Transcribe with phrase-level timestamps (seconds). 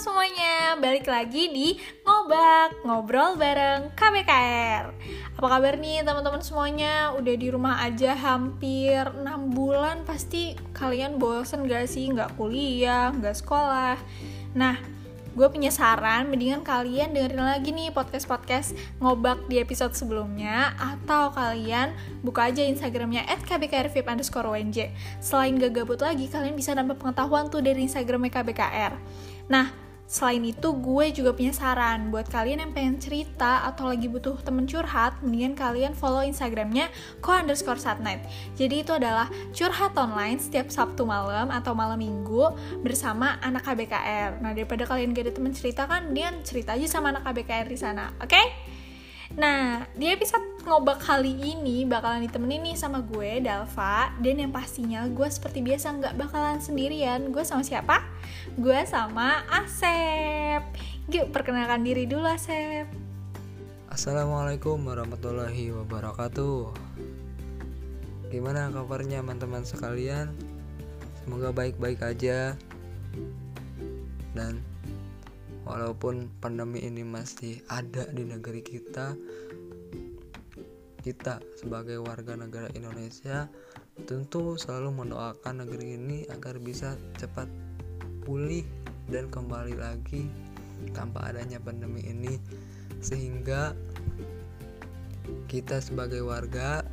[0.00, 1.76] semuanya, balik lagi di
[2.08, 4.88] Ngobak, ngobrol bareng KBKR
[5.36, 7.12] Apa kabar nih teman-teman semuanya?
[7.20, 10.08] Udah di rumah aja hampir 6 bulan.
[10.08, 12.08] Pasti kalian bosen gak sih?
[12.16, 14.00] Gak kuliah, gak sekolah.
[14.56, 14.80] Nah,
[15.36, 16.32] gue punya saran.
[16.32, 18.72] Mendingan kalian dengerin lagi nih podcast-podcast
[19.04, 20.72] ngobak di episode sebelumnya.
[20.80, 21.92] Atau kalian
[22.24, 24.48] buka aja instagramnya at kbkrvip underscore
[25.20, 28.92] selain gak gabut lagi kalian bisa nambah pengetahuan tuh dari instagramnya kbkr
[29.50, 34.42] nah Selain itu, gue juga punya saran buat kalian yang pengen cerita atau lagi butuh
[34.42, 36.90] temen curhat, mendingan kalian follow Instagramnya
[37.22, 38.18] ko underscore satnight.
[38.58, 42.50] Jadi itu adalah curhat online setiap Sabtu malam atau malam minggu
[42.82, 44.42] bersama anak KBKR.
[44.42, 47.78] Nah daripada kalian gak ada temen cerita kan, mendingan cerita aja sama anak KBKR di
[47.78, 48.34] sana, oke?
[48.34, 48.69] Okay?
[49.38, 55.06] Nah, di episode ngobak kali ini bakalan ditemenin nih sama gue, Dalva Dan yang pastinya
[55.06, 57.30] gue seperti biasa nggak bakalan sendirian.
[57.30, 58.02] Gue sama siapa?
[58.58, 60.66] Gue sama Asep.
[61.14, 62.90] Yuk, perkenalkan diri dulu Asep.
[63.86, 66.74] Assalamualaikum warahmatullahi wabarakatuh.
[68.34, 70.34] Gimana kabarnya teman-teman sekalian?
[71.22, 72.58] Semoga baik-baik aja.
[74.34, 74.62] Dan
[75.70, 79.14] walaupun pandemi ini masih ada di negeri kita
[81.00, 83.48] kita sebagai warga negara Indonesia
[84.04, 87.48] tentu selalu mendoakan negeri ini agar bisa cepat
[88.26, 88.66] pulih
[89.08, 90.28] dan kembali lagi
[90.92, 92.36] tanpa adanya pandemi ini.
[93.00, 93.72] Sehingga
[95.48, 96.84] kita sebagai warga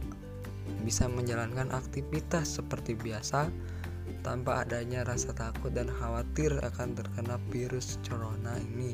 [0.83, 3.51] bisa menjalankan aktivitas seperti biasa
[4.27, 8.91] tanpa adanya rasa takut dan khawatir akan terkena virus corona ini.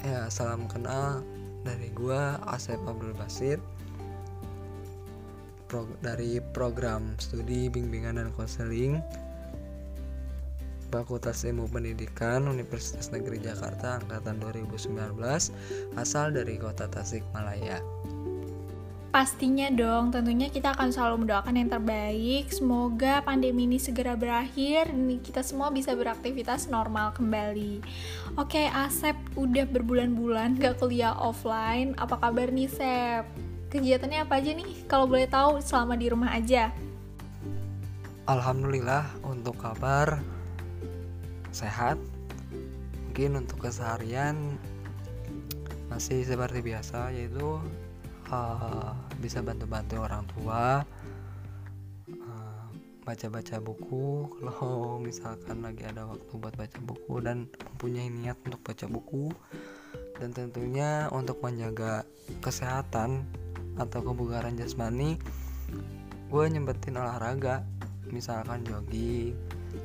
[0.00, 1.20] Ya, salam kenal
[1.60, 3.60] dari gua Asep Abdul Basir
[5.68, 9.04] Pro, dari program studi bimbingan dan konseling
[10.88, 14.96] Fakultas Ilmu Pendidikan Universitas Negeri Jakarta angkatan 2019
[16.00, 17.84] asal dari kota Tasikmalaya.
[19.16, 22.52] Pastinya dong, tentunya kita akan selalu mendoakan yang terbaik.
[22.52, 27.80] Semoga pandemi ini segera berakhir dan kita semua bisa beraktivitas normal kembali.
[28.36, 31.96] Oke, Asep udah berbulan-bulan gak kuliah offline.
[31.96, 33.24] Apa kabar nih, Sep?
[33.72, 34.84] Kegiatannya apa aja nih?
[34.84, 36.68] Kalau boleh tahu selama di rumah aja.
[38.28, 40.20] Alhamdulillah untuk kabar
[41.56, 41.96] sehat.
[43.08, 44.60] Mungkin untuk keseharian
[45.88, 47.56] masih seperti biasa yaitu
[48.28, 50.84] uh, bisa bantu-bantu orang tua
[53.06, 54.28] baca-baca uh, buku.
[54.42, 59.30] Kalau misalkan lagi ada waktu buat baca buku dan mempunyai niat untuk baca buku
[60.16, 62.08] dan tentunya untuk menjaga
[62.40, 63.28] kesehatan
[63.76, 65.20] atau kebugaran jasmani
[66.32, 67.62] gue nyempetin olahraga
[68.10, 69.36] misalkan jogging.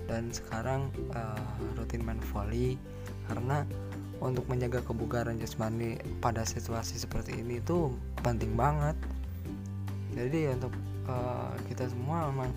[0.08, 2.80] Dan sekarang uh, rutin main volley
[3.28, 3.68] karena
[4.22, 7.92] untuk menjaga kebugaran jasmani pada situasi seperti ini itu
[8.22, 8.94] penting banget
[10.12, 10.76] jadi untuk
[11.08, 12.52] uh, kita semua memang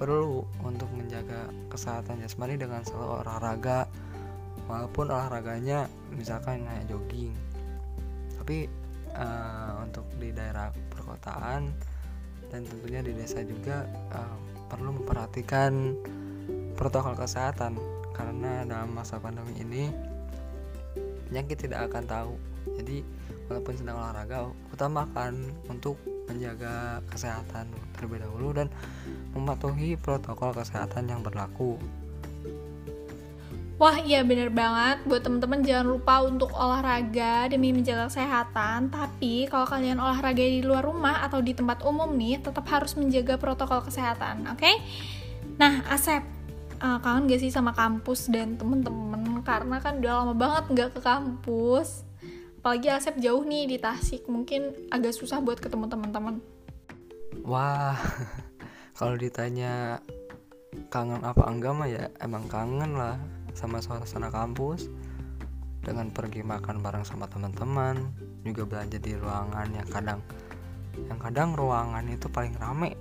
[0.00, 3.86] perlu untuk menjaga kesehatan jasmani dengan selalu olahraga.
[4.66, 7.34] Walaupun olahraganya misalkan kayak jogging.
[8.40, 8.66] Tapi
[9.12, 11.68] uh, untuk di daerah perkotaan
[12.48, 13.84] dan tentunya di desa juga
[14.16, 14.36] uh,
[14.72, 15.92] perlu memperhatikan
[16.74, 17.76] protokol kesehatan.
[18.16, 19.84] Karena dalam masa pandemi ini
[21.28, 22.34] penyakit tidak akan tahu.
[22.80, 23.04] Jadi
[23.50, 26.00] walaupun sedang olahraga utamakan untuk
[26.32, 28.68] menjaga kesehatan terlebih dahulu dan
[29.36, 31.76] mematuhi protokol kesehatan yang berlaku
[33.80, 39.66] Wah iya bener banget buat temen-temen jangan lupa untuk olahraga demi menjaga kesehatan Tapi kalau
[39.66, 44.46] kalian olahraga di luar rumah atau di tempat umum nih tetap harus menjaga protokol kesehatan
[44.54, 44.62] oke?
[44.62, 44.78] Okay?
[45.58, 46.22] Nah Asep
[46.78, 51.00] uh, kangen gak sih sama kampus dan temen-temen karena kan udah lama banget nggak ke
[51.02, 52.06] kampus
[52.62, 56.38] apalagi Asep jauh nih di Tasik mungkin agak susah buat ketemu teman-teman.
[57.42, 57.98] Wah
[59.02, 59.98] kalau ditanya
[60.86, 63.18] kangen apa enggak mah ya emang kangen lah
[63.50, 64.86] sama suasana kampus.
[65.82, 68.14] Dengan pergi makan bareng sama teman-teman
[68.46, 70.22] juga belanja di ruangan yang kadang
[71.10, 72.94] yang kadang ruangan itu paling rame.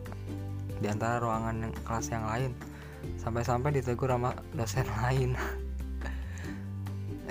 [0.82, 2.58] Di antara ruangan yang kelas yang lain.
[3.22, 5.38] Sampai-sampai ditegur sama dosen lain.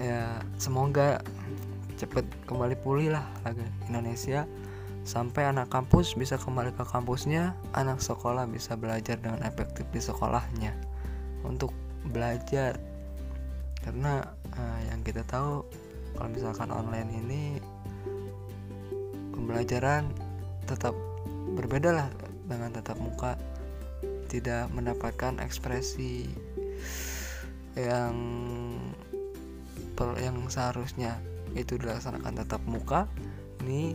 [0.01, 1.21] Ya semoga
[2.01, 3.61] cepet kembali pulih lah lagi
[3.93, 4.49] Indonesia.
[5.05, 10.73] Sampai anak kampus bisa kembali ke kampusnya anak sekolah bisa belajar dengan efektif di sekolahnya.
[11.45, 11.77] Untuk
[12.09, 12.81] belajar.
[13.85, 14.25] Karena
[14.57, 15.65] uh, yang kita tahu
[16.17, 17.43] kalau misalkan online ini
[19.33, 20.09] pembelajaran
[20.69, 20.93] tetap
[21.57, 22.09] berbeda lah
[22.49, 23.37] dengan tetap muka.
[24.31, 26.31] Tidak mendapatkan ekspresi
[27.75, 28.15] yang
[30.17, 31.21] yang seharusnya
[31.55, 33.11] itu dilaksanakan tetap muka
[33.65, 33.95] ini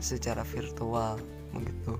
[0.00, 1.20] secara virtual
[1.52, 1.96] begitu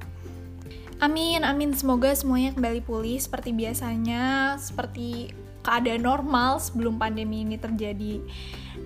[1.03, 1.75] Amin, amin.
[1.75, 5.35] Semoga semuanya kembali pulih seperti biasanya, seperti
[5.67, 8.23] keadaan normal sebelum pandemi ini terjadi.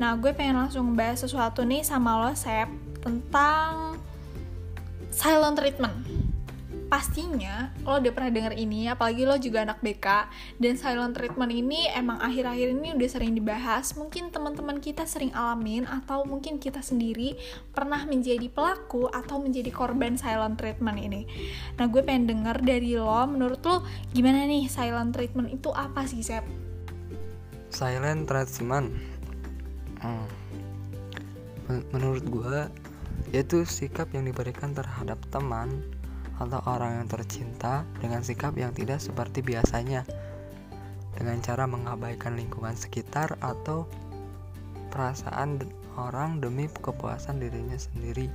[0.01, 2.73] Nah, gue pengen langsung bahas sesuatu nih sama lo, Sep,
[3.05, 4.01] tentang
[5.13, 5.93] silent treatment
[6.87, 10.07] pastinya lo udah pernah denger ini apalagi lo juga anak BK
[10.63, 15.83] dan silent treatment ini emang akhir-akhir ini udah sering dibahas mungkin teman-teman kita sering alamin
[15.91, 17.35] atau mungkin kita sendiri
[17.75, 21.27] pernah menjadi pelaku atau menjadi korban silent treatment ini
[21.75, 23.83] nah gue pengen denger dari lo menurut lo
[24.15, 26.47] gimana nih silent treatment itu apa sih Sep?
[27.75, 28.95] silent treatment
[30.07, 30.27] hmm.
[31.91, 32.59] menurut gue
[33.35, 35.83] yaitu sikap yang diberikan terhadap teman
[36.37, 40.05] atau orang yang tercinta dengan sikap yang tidak seperti biasanya
[41.17, 43.89] dengan cara mengabaikan lingkungan sekitar atau
[44.93, 45.65] perasaan
[45.97, 48.29] orang demi kepuasan dirinya sendiri.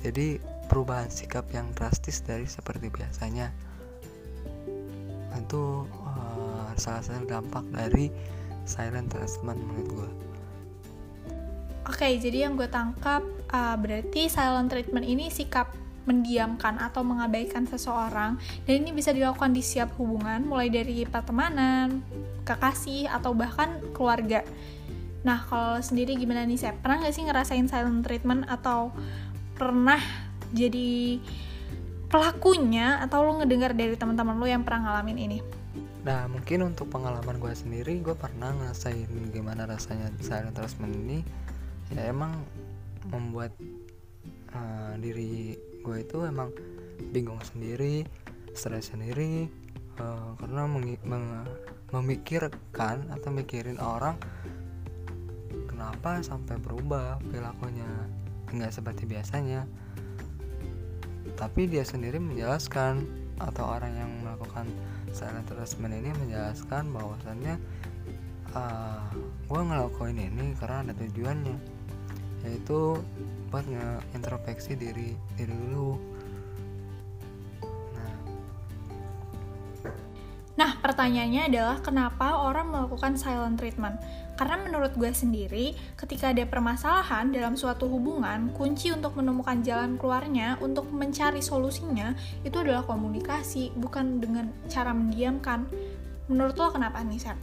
[0.00, 0.40] Jadi
[0.72, 3.52] perubahan sikap yang drastis dari seperti biasanya
[5.36, 8.08] itu uh, salah satu dampak dari
[8.64, 10.10] silent treatment menurut gue.
[11.82, 13.20] Oke, jadi yang gue tangkap
[13.52, 19.62] uh, berarti silent treatment ini sikap mendiamkan atau mengabaikan seseorang dan ini bisa dilakukan di
[19.62, 22.02] setiap hubungan mulai dari pertemanan,
[22.42, 24.42] kekasih atau bahkan keluarga.
[25.22, 28.90] Nah kalau sendiri gimana nih saya pernah nggak sih ngerasain silent treatment atau
[29.54, 30.02] pernah
[30.50, 31.22] jadi
[32.10, 35.38] pelakunya atau lo ngedengar dari teman-teman lo yang pernah ngalamin ini?
[36.02, 41.18] Nah mungkin untuk pengalaman gue sendiri gue pernah ngerasain gimana rasanya silent treatment ini
[41.94, 42.34] ya emang
[43.08, 43.54] membuat
[44.52, 46.54] uh, diri gue itu emang
[47.10, 48.06] bingung sendiri
[48.54, 49.48] stres sendiri
[49.98, 50.68] uh, karena
[51.92, 54.16] memikirkan atau mikirin orang
[55.82, 57.90] kenapa sampai berubah perilakunya.
[58.54, 59.66] Nggak seperti biasanya.
[61.34, 63.02] Tapi dia sendiri menjelaskan
[63.40, 64.70] atau orang yang melakukan
[65.10, 67.58] silent treatment ini menjelaskan bahwasannya
[68.54, 69.10] uh,
[69.50, 71.56] gue ngelakuin ini karena ada tujuannya
[72.46, 72.98] yaitu
[73.52, 76.00] buat ngeintrospeksi diri diri dulu
[77.92, 78.16] nah
[80.56, 84.00] nah pertanyaannya adalah kenapa orang melakukan silent treatment
[84.32, 90.56] karena menurut gue sendiri, ketika ada permasalahan dalam suatu hubungan, kunci untuk menemukan jalan keluarnya,
[90.64, 95.68] untuk mencari solusinya, itu adalah komunikasi, bukan dengan cara mendiamkan.
[96.32, 97.38] Menurut lo kenapa nih, Sam?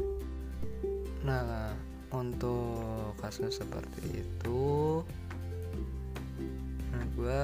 [1.24, 1.72] Nah,
[2.10, 5.00] untuk kasus seperti itu,
[7.20, 7.42] gue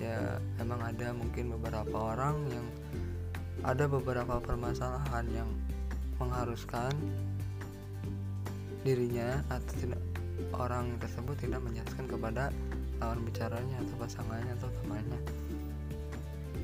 [0.00, 2.66] ya emang ada mungkin beberapa orang yang
[3.60, 5.50] ada beberapa permasalahan yang
[6.16, 6.96] mengharuskan
[8.86, 10.00] dirinya atau tidak
[10.56, 12.48] orang tersebut tidak menjelaskan kepada
[13.02, 15.20] lawan bicaranya atau pasangannya atau temannya.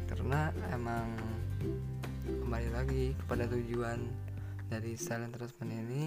[0.09, 0.41] Karena
[0.73, 1.07] emang
[2.25, 4.01] kembali lagi kepada tujuan
[4.73, 6.03] dari silent treatment ini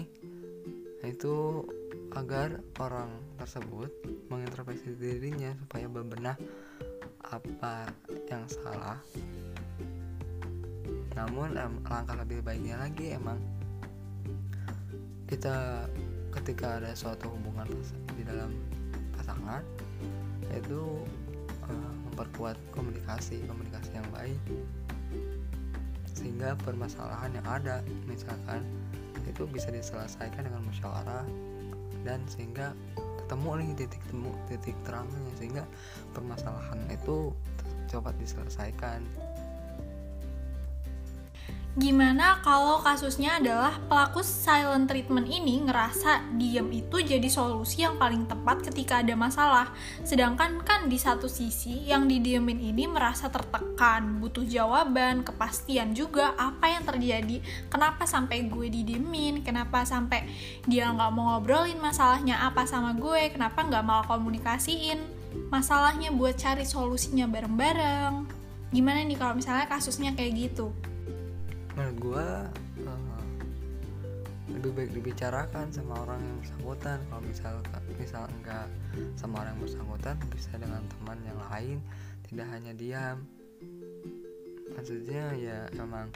[1.06, 1.62] itu
[2.18, 3.94] agar orang tersebut
[4.26, 6.34] mengintrospeksi dirinya supaya bebenah
[7.30, 7.86] apa
[8.26, 8.98] yang salah.
[11.14, 13.38] Namun langkah lebih baiknya lagi emang
[15.30, 15.86] kita
[16.34, 17.70] ketika ada suatu hubungan
[18.18, 18.50] di dalam
[19.14, 19.62] pasangan
[20.50, 20.98] itu
[21.70, 24.40] uh, memperkuat komunikasi komunikasi yang baik.
[26.18, 27.78] Sehingga permasalahan yang ada
[28.10, 28.66] misalkan
[29.22, 31.22] itu bisa diselesaikan dengan musyawarah
[32.02, 32.74] dan sehingga
[33.24, 35.32] ketemu nih titik temu titik terangnya.
[35.36, 35.64] Sehingga
[36.16, 37.32] permasalahan itu
[37.88, 39.00] cepat diselesaikan
[41.78, 48.26] Gimana kalau kasusnya adalah pelaku silent treatment ini ngerasa diem itu jadi solusi yang paling
[48.26, 49.70] tepat ketika ada masalah.
[50.02, 56.66] Sedangkan kan di satu sisi yang didiemin ini merasa tertekan, butuh jawaban, kepastian juga apa
[56.66, 57.38] yang terjadi,
[57.70, 60.26] kenapa sampai gue didiemin, kenapa sampai
[60.66, 64.98] dia nggak mau ngobrolin masalahnya apa sama gue, kenapa nggak mau komunikasiin
[65.46, 68.26] masalahnya buat cari solusinya bareng-bareng.
[68.74, 70.74] Gimana nih kalau misalnya kasusnya kayak gitu?
[71.78, 72.28] Menurut gue
[72.90, 73.22] uh,
[74.50, 76.98] lebih baik dibicarakan sama orang yang bersangkutan.
[77.06, 77.54] Kalau misal
[77.94, 78.66] misal enggak
[79.14, 81.78] sama orang yang bersangkutan bisa dengan teman yang lain
[82.26, 83.16] tidak hanya diam.
[84.74, 86.10] Maksudnya ya emang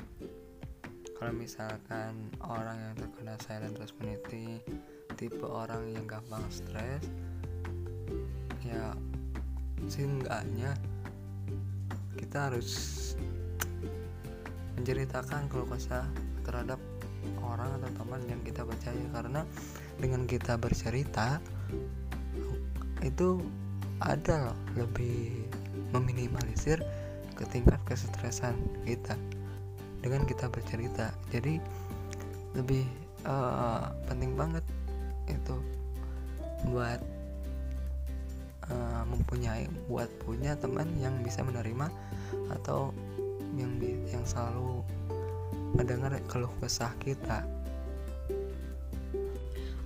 [1.15, 4.67] kalau misalkan orang yang terkena silent treatment
[5.15, 7.07] tipe orang yang gampang stres
[8.67, 8.91] ya
[9.87, 10.75] seenggaknya
[12.19, 12.71] kita harus
[14.79, 16.07] menceritakan kalau kesah
[16.43, 16.79] terhadap
[17.43, 19.05] orang atau teman yang kita percaya.
[19.15, 19.41] Karena
[19.99, 21.39] dengan kita bercerita
[23.03, 23.43] itu
[24.03, 25.47] ada loh lebih
[25.95, 26.83] meminimalisir
[27.35, 28.55] ke tingkat kesetresan
[28.87, 29.15] kita
[30.03, 31.15] dengan kita bercerita.
[31.31, 31.63] Jadi
[32.59, 32.85] lebih
[33.25, 34.65] uh, penting banget
[35.31, 35.57] itu
[36.69, 37.01] buat
[38.71, 41.91] uh, mempunyai buat punya teman yang bisa menerima
[42.61, 42.91] atau
[43.57, 43.73] yang
[44.09, 44.85] yang selalu
[45.77, 47.45] mendengar keluh kesah kita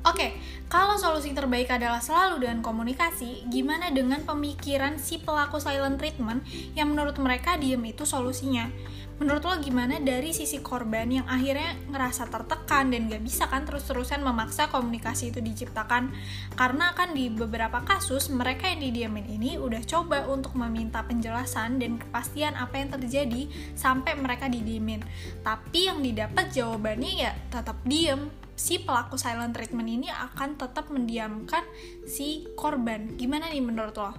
[0.06, 0.38] Oke,
[0.70, 6.46] kalau solusi terbaik adalah selalu dengan komunikasi, gimana dengan pemikiran si pelaku silent treatment
[6.78, 8.70] yang menurut mereka diem itu solusinya?
[9.16, 14.20] Menurut lo gimana dari sisi korban yang akhirnya ngerasa tertekan dan gak bisa kan terus-terusan
[14.20, 16.12] memaksa komunikasi itu diciptakan?
[16.52, 21.96] Karena kan di beberapa kasus mereka yang didiamin ini udah coba untuk meminta penjelasan dan
[21.96, 25.00] kepastian apa yang terjadi sampai mereka didiemin.
[25.40, 31.64] Tapi yang didapat jawabannya ya tetap diem si pelaku silent treatment ini akan tetap mendiamkan
[32.04, 33.16] si korban.
[33.16, 34.12] Gimana nih menurut lo?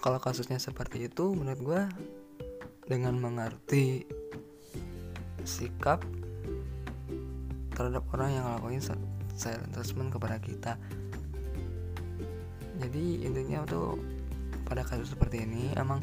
[0.00, 1.82] Kalau kasusnya seperti itu, menurut gue
[2.90, 4.02] dengan mengerti
[5.46, 6.02] sikap
[7.70, 8.82] terhadap orang yang ngelakuin
[9.38, 10.74] silent treatment kepada kita.
[12.82, 13.94] Jadi intinya tuh
[14.66, 16.02] pada kasus seperti ini emang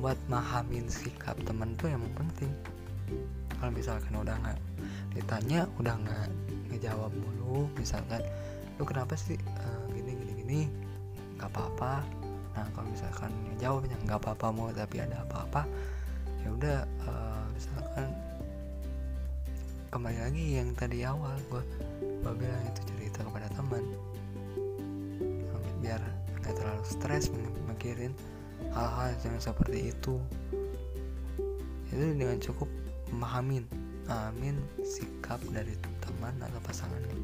[0.00, 2.50] buat mahamin sikap temen tuh emang penting.
[3.60, 4.58] Kalau misalkan udah nggak
[5.12, 6.26] ditanya udah nggak
[6.72, 8.24] ngejawab mulu misalkan
[8.80, 10.60] lu kenapa sih uh, gini gini gini
[11.36, 12.00] nggak apa-apa
[12.52, 15.64] nah kalau misalkan jawabnya nggak apa-apa mau tapi ada apa-apa
[16.42, 18.08] ya udah uh, misalkan
[19.92, 21.62] kembali lagi yang tadi awal gue
[22.00, 23.84] gue bilang itu cerita kepada teman.
[25.84, 26.00] Biar
[26.40, 27.28] nggak terlalu stres
[27.68, 28.16] mikirin
[28.72, 30.16] hal-hal yang seperti itu.
[31.92, 32.72] Itu dengan cukup
[33.12, 33.68] memahamin
[34.08, 37.21] amin sikap dari teman atau pasangannya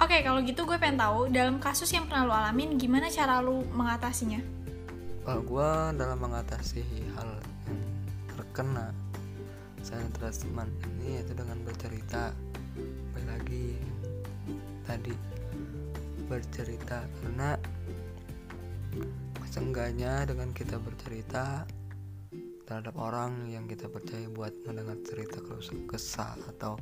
[0.00, 3.44] Oke, okay, kalau gitu gue pengen tahu dalam kasus yang pernah lo alamin gimana cara
[3.44, 4.40] lo mengatasinya?
[5.28, 6.80] Kalau gue dalam mengatasi
[7.20, 7.28] hal
[7.68, 7.80] yang
[8.32, 8.96] terkena
[9.84, 12.32] saya teman ini yaitu dengan bercerita
[13.12, 13.66] baik lagi
[14.88, 15.12] tadi
[16.32, 17.60] bercerita karena
[19.52, 21.68] seenggaknya dengan kita bercerita
[22.64, 25.44] terhadap orang yang kita percaya buat mendengar cerita
[25.84, 26.80] kesah atau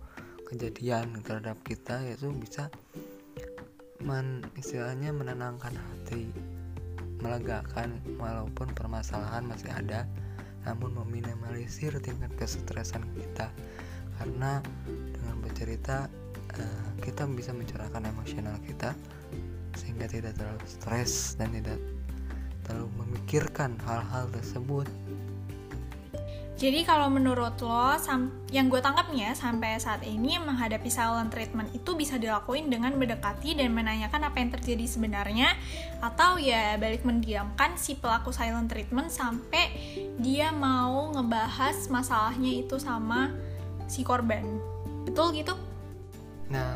[0.49, 2.73] kejadian terhadap kita yaitu bisa
[4.03, 6.31] men, istilahnya menenangkan hati
[7.19, 10.07] melegakan walaupun permasalahan masih ada
[10.67, 13.49] namun meminimalisir tingkat kesetresan kita.
[14.19, 14.61] Karena
[15.15, 16.11] dengan bercerita
[16.59, 18.93] uh, kita bisa mencurahkan emosional kita
[19.79, 21.79] sehingga tidak terlalu stres dan tidak
[22.67, 24.85] terlalu memikirkan hal-hal tersebut
[26.59, 27.95] jadi kalau menurut lo,
[28.51, 33.71] yang gue tangkapnya sampai saat ini menghadapi silent treatment itu bisa dilakuin dengan mendekati dan
[33.71, 35.55] menanyakan apa yang terjadi sebenarnya
[36.03, 39.71] atau ya balik mendiamkan si pelaku silent treatment sampai
[40.19, 43.31] dia mau ngebahas masalahnya itu sama
[43.87, 44.43] si korban.
[45.07, 45.55] Betul gitu?
[46.51, 46.75] Nah,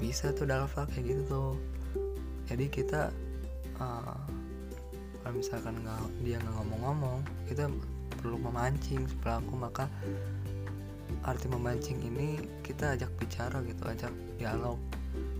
[0.00, 1.52] bisa tuh dalam hal kayak gitu tuh.
[2.48, 3.12] Jadi kita
[3.76, 4.16] uh,
[5.20, 7.68] kalau misalkan nggak dia nggak ngomong-ngomong, kita
[8.20, 9.88] perlu memancing pelaku maka
[11.24, 14.76] arti memancing ini kita ajak bicara gitu ajak dialog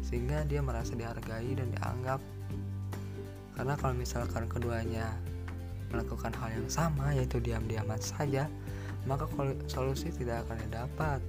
[0.00, 2.20] sehingga dia merasa dihargai dan dianggap.
[3.54, 5.14] Karena kalau misalkan keduanya
[5.90, 8.46] melakukan hal yang sama yaitu diam-diaman saja
[9.08, 9.26] maka
[9.66, 11.20] solusi tidak akan didapat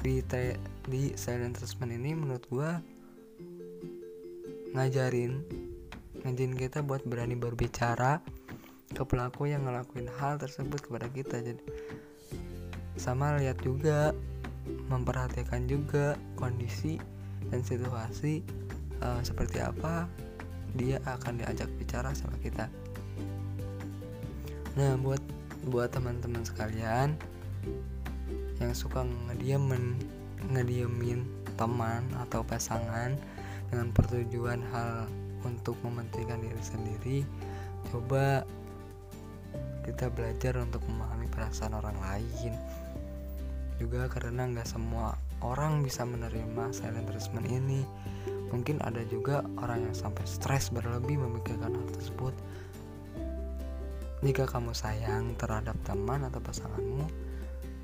[0.00, 0.22] di
[0.88, 2.80] di silent treatment ini menurut gua
[4.72, 5.42] ngajarin
[6.24, 8.22] ngajarin kita buat berani berbicara
[9.00, 11.62] ke pelaku yang ngelakuin hal tersebut kepada kita jadi
[13.00, 14.12] sama lihat juga
[14.92, 17.00] memperhatikan juga kondisi
[17.48, 18.44] dan situasi
[19.00, 20.04] uh, seperti apa
[20.76, 22.68] dia akan diajak bicara sama kita.
[24.76, 25.24] Nah buat
[25.72, 27.16] buat teman-teman sekalian
[28.60, 29.96] yang suka ngediemin
[30.52, 31.24] ngediemin
[31.56, 33.16] teman atau pasangan
[33.72, 35.08] dengan pertujuan hal
[35.48, 37.18] untuk mementingkan diri sendiri
[37.88, 38.44] coba
[39.84, 42.54] kita belajar untuk memahami perasaan orang lain.
[43.80, 47.80] Juga karena nggak semua orang bisa menerima silent treatment ini.
[48.50, 52.34] Mungkin ada juga orang yang sampai stres berlebih memikirkan hal tersebut.
[54.20, 57.30] Jika kamu sayang terhadap teman atau pasanganmu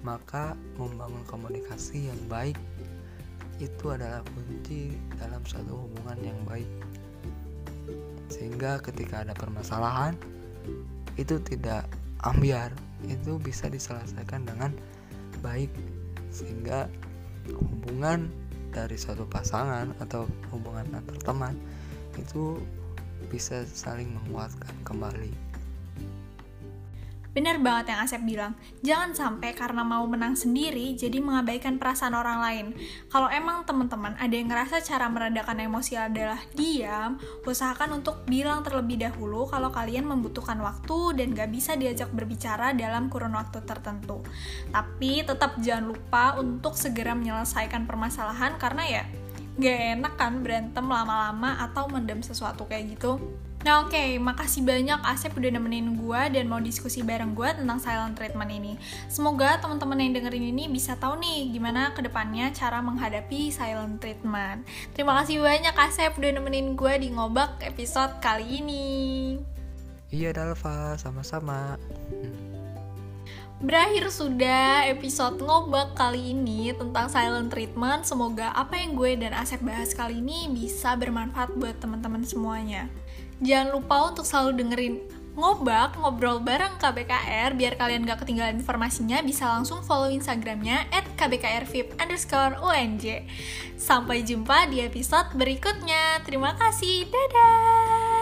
[0.06, 2.54] maka membangun komunikasi yang baik
[3.58, 6.70] itu adalah kunci dalam suatu hubungan yang baik.
[8.30, 10.14] Sehingga ketika ada permasalahan
[11.20, 11.88] itu tidak
[12.24, 12.72] ambiar.
[13.04, 14.72] Itu bisa diselesaikan dengan
[15.44, 15.68] baik
[16.32, 16.88] sehingga
[17.52, 18.28] hubungan
[18.72, 21.56] dari suatu pasangan atau hubungan antar teman
[22.20, 22.60] itu
[23.32, 25.32] bisa saling menguatkan kembali
[27.36, 32.40] Bener banget yang Asep bilang, jangan sampai karena mau menang sendiri jadi mengabaikan perasaan orang
[32.40, 32.66] lain.
[33.12, 39.04] Kalau emang teman-teman ada yang ngerasa cara meredakan emosi adalah diam, usahakan untuk bilang terlebih
[39.04, 44.24] dahulu kalau kalian membutuhkan waktu dan gak bisa diajak berbicara dalam kurun waktu tertentu.
[44.72, 49.04] Tapi tetap jangan lupa untuk segera menyelesaikan permasalahan karena ya
[49.60, 53.20] gak enak kan berantem lama-lama atau mendem sesuatu kayak gitu.
[53.66, 57.82] Nah oke, okay, makasih banyak Asep udah nemenin gue dan mau diskusi bareng gue tentang
[57.82, 58.78] silent treatment ini.
[59.10, 64.62] Semoga teman-teman yang dengerin ini bisa tahu nih gimana ke depannya cara menghadapi silent treatment.
[64.94, 68.86] Terima kasih banyak Asep udah nemenin gue di ngobak episode kali ini.
[70.14, 71.74] Iya Dalva, sama-sama.
[73.58, 78.06] Berakhir sudah episode ngobak kali ini tentang silent treatment.
[78.06, 82.86] Semoga apa yang gue dan Asep bahas kali ini bisa bermanfaat buat teman-teman semuanya.
[83.44, 84.94] Jangan lupa untuk selalu dengerin
[85.36, 91.92] ngobak ngobrol bareng KBKR biar kalian gak ketinggalan informasinya bisa langsung follow instagramnya at kbkrvip
[92.00, 93.28] underscore unj
[93.76, 96.24] sampai jumpa di episode berikutnya.
[96.24, 97.04] Terima kasih.
[97.12, 98.16] Dadah!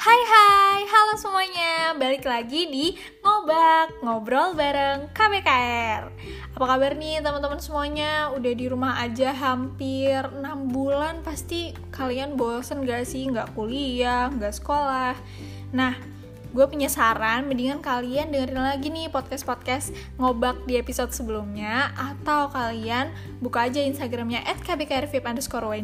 [0.00, 0.49] Hai hai,
[1.10, 2.94] halo semuanya Balik lagi di
[3.26, 6.06] Ngobak, ngobrol bareng KBKR
[6.54, 8.30] Apa kabar nih teman-teman semuanya?
[8.30, 10.38] Udah di rumah aja hampir 6
[10.70, 11.18] bulan.
[11.26, 13.26] Pasti kalian bosen gak sih?
[13.26, 15.18] Gak kuliah, gak sekolah.
[15.74, 15.98] Nah,
[16.54, 23.10] gue punya saran mendingan kalian dengerin lagi nih podcast-podcast ngobak di episode sebelumnya atau kalian
[23.42, 25.74] buka aja instagramnya at kbkrvip underscore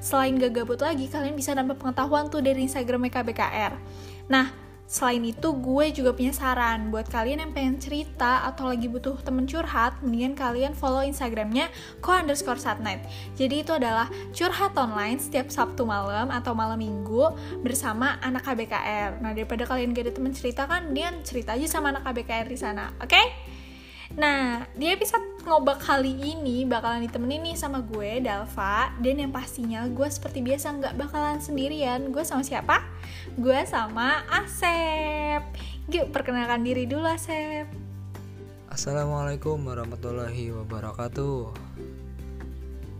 [0.00, 3.76] selain gak gabut lagi kalian bisa nambah pengetahuan tuh dari instagramnya kbkr
[4.32, 4.61] nah
[4.92, 9.48] Selain itu, gue juga punya saran buat kalian yang pengen cerita atau lagi butuh temen
[9.48, 11.72] curhat, mendingan kalian follow Instagramnya
[12.04, 13.00] ko underscore satnight.
[13.32, 17.32] Jadi itu adalah curhat online setiap Sabtu malam atau malam minggu
[17.64, 19.24] bersama anak KBKR.
[19.24, 22.58] Nah daripada kalian gak ada temen cerita kan, mendingan cerita aja sama anak KBKR di
[22.60, 23.08] sana, oke?
[23.08, 23.26] Okay?
[24.12, 29.88] Nah, di episode ngobak kali ini bakalan ditemenin nih sama gue, Dalva Dan yang pastinya
[29.88, 32.12] gue seperti biasa nggak bakalan sendirian.
[32.12, 32.84] Gue sama siapa?
[33.40, 35.40] Gue sama Asep.
[35.88, 37.64] Yuk, perkenalkan diri dulu Asep.
[38.68, 41.52] Assalamualaikum warahmatullahi wabarakatuh.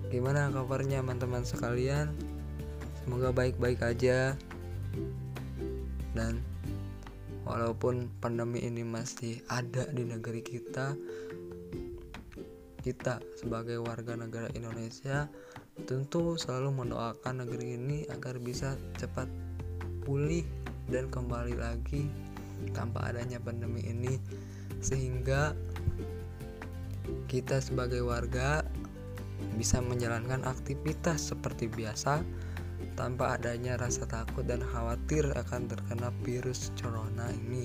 [0.09, 2.13] Gimana kabarnya teman-teman sekalian?
[3.05, 4.37] Semoga baik-baik aja.
[6.17, 6.41] Dan
[7.43, 10.95] walaupun pandemi ini masih ada di negeri kita
[12.83, 15.31] kita sebagai warga negara Indonesia
[15.87, 19.31] tentu selalu mendoakan negeri ini agar bisa cepat
[20.03, 20.43] pulih
[20.91, 22.11] dan kembali lagi
[22.75, 24.19] tanpa adanya pandemi ini.
[24.83, 25.55] Sehingga
[27.31, 28.67] kita sebagai warga
[29.55, 32.23] bisa menjalankan aktivitas seperti biasa
[32.95, 37.65] tanpa adanya rasa takut dan khawatir akan terkena virus corona ini.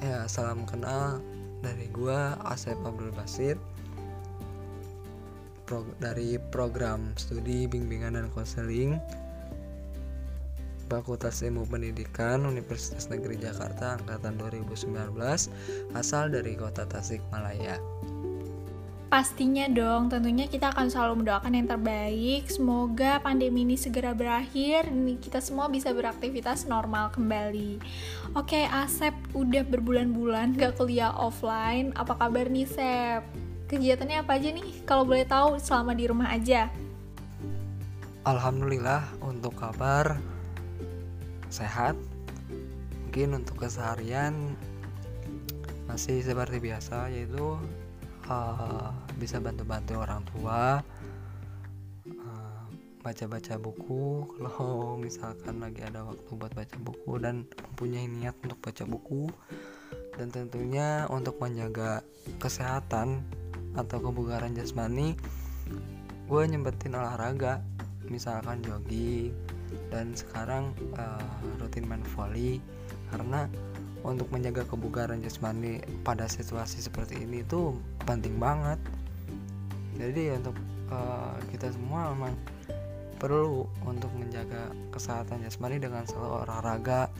[0.00, 1.18] Ya, salam kenal
[1.64, 3.56] dari gua Asep Abdul Basir
[5.66, 9.00] Pro, dari program studi bimbingan dan konseling
[10.86, 14.86] Fakultas Ilmu Pendidikan Universitas Negeri Jakarta angkatan 2019
[15.98, 17.82] asal dari kota Tasikmalaya.
[19.06, 22.50] Pastinya dong, tentunya kita akan selalu mendoakan yang terbaik.
[22.50, 27.78] Semoga pandemi ini segera berakhir dan kita semua bisa beraktivitas normal kembali.
[28.34, 31.94] Oke, Asep udah berbulan-bulan gak kuliah offline.
[31.94, 33.22] Apa kabar nih, Sep?
[33.70, 34.82] Kegiatannya apa aja nih?
[34.82, 36.66] Kalau boleh tahu selama di rumah aja.
[38.26, 40.18] Alhamdulillah untuk kabar
[41.46, 41.94] sehat.
[43.06, 44.34] Mungkin untuk keseharian
[45.86, 47.54] masih seperti biasa yaitu
[48.28, 50.82] uh, bisa bantu-bantu orang tua
[53.02, 54.26] baca-baca uh, buku.
[54.42, 59.30] Kalau misalkan lagi ada waktu buat baca buku dan mempunyai niat untuk baca buku
[60.16, 62.00] dan tentunya untuk menjaga
[62.40, 63.22] kesehatan
[63.76, 65.12] atau kebugaran jasmani
[66.26, 67.62] gue nyempetin olahraga
[68.10, 69.34] misalkan jogging.
[69.90, 71.22] Dan sekarang uh,
[71.58, 72.62] rutin main volley
[73.10, 73.50] karena
[74.06, 77.74] untuk menjaga kebugaran jasmani pada situasi seperti ini itu
[78.06, 78.78] penting banget.
[79.98, 80.54] Jadi untuk
[80.94, 82.38] uh, kita semua memang
[83.18, 87.10] perlu untuk menjaga kesehatan jasmani dengan selalu olahraga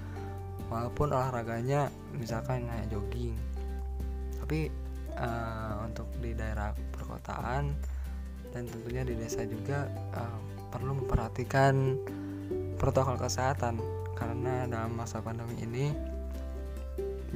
[0.71, 3.35] walaupun olahraganya misalkan kayak jogging.
[4.39, 4.71] Tapi
[5.19, 7.75] uh, untuk di daerah perkotaan
[8.55, 10.39] dan tentunya di desa juga uh,
[10.71, 11.99] perlu memperhatikan
[12.79, 13.83] protokol kesehatan.
[14.17, 15.93] Karena dalam masa pandemi ini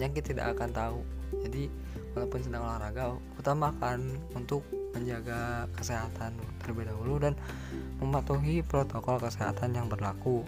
[0.01, 0.99] penyakit tidak akan tahu
[1.45, 1.69] jadi
[2.17, 4.65] walaupun sedang olahraga utamakan untuk
[4.97, 6.33] menjaga kesehatan
[6.65, 7.37] terlebih dahulu dan
[8.01, 10.41] mematuhi protokol kesehatan yang berlaku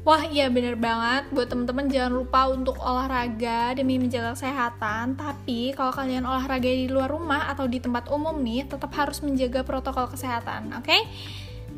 [0.00, 5.92] Wah iya bener banget Buat temen-temen jangan lupa untuk olahraga demi menjaga kesehatan Tapi kalau
[5.92, 10.72] kalian olahraga di luar rumah atau di tempat umum nih Tetap harus menjaga protokol kesehatan,
[10.72, 10.88] oke?
[10.88, 11.04] Okay?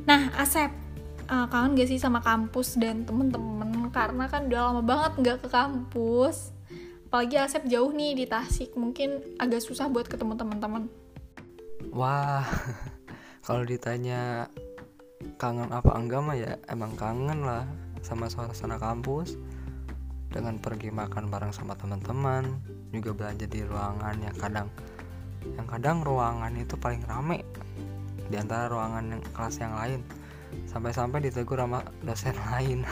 [0.07, 0.71] Nah Asep,
[1.33, 3.89] uh, kangen gak sih sama kampus dan temen-temen?
[3.89, 6.53] Karena kan udah lama banget gak ke kampus.
[7.09, 10.89] Apalagi Asep jauh nih di Tasik Mungkin agak susah buat ketemu teman-teman.
[11.93, 12.45] Wah,
[13.47, 14.49] kalau ditanya
[15.39, 17.65] kangen apa enggak mah ya emang kangen lah
[18.05, 19.41] sama suasana kampus.
[20.33, 22.57] Dengan pergi makan bareng sama teman-teman
[22.89, 24.69] juga belanja di ruangan yang kadang
[25.45, 27.45] yang kadang ruangan itu paling rame
[28.33, 30.01] di antara ruangan yang kelas yang lain
[30.71, 32.85] sampai-sampai ditegur sama dosen lain.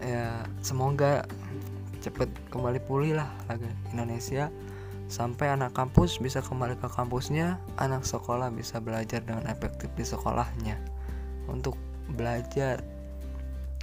[0.00, 1.24] Ya semoga
[2.04, 4.52] cepet kembali pulih lah lagi Indonesia.
[5.06, 10.78] Sampai anak kampus bisa kembali ke kampusnya anak sekolah bisa belajar dengan efektif di sekolahnya
[11.46, 11.78] untuk
[12.10, 12.82] belajar.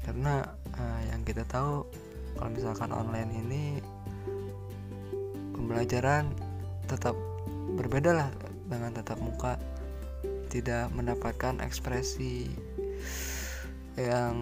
[0.03, 0.43] Karena
[0.75, 1.87] uh, yang kita tahu
[2.35, 3.63] kalau misalkan online ini
[5.55, 6.27] pembelajaran
[6.91, 7.15] tetap
[7.79, 8.29] berbeda lah
[8.67, 9.55] dengan tatap muka
[10.53, 12.45] tidak mendapatkan ekspresi
[13.97, 14.37] yang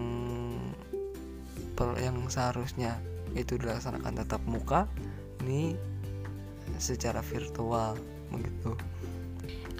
[1.72, 3.00] per, yang seharusnya
[3.32, 4.84] itu dilaksanakan tatap muka
[5.40, 5.72] ini
[6.76, 7.96] secara virtual
[8.28, 8.76] begitu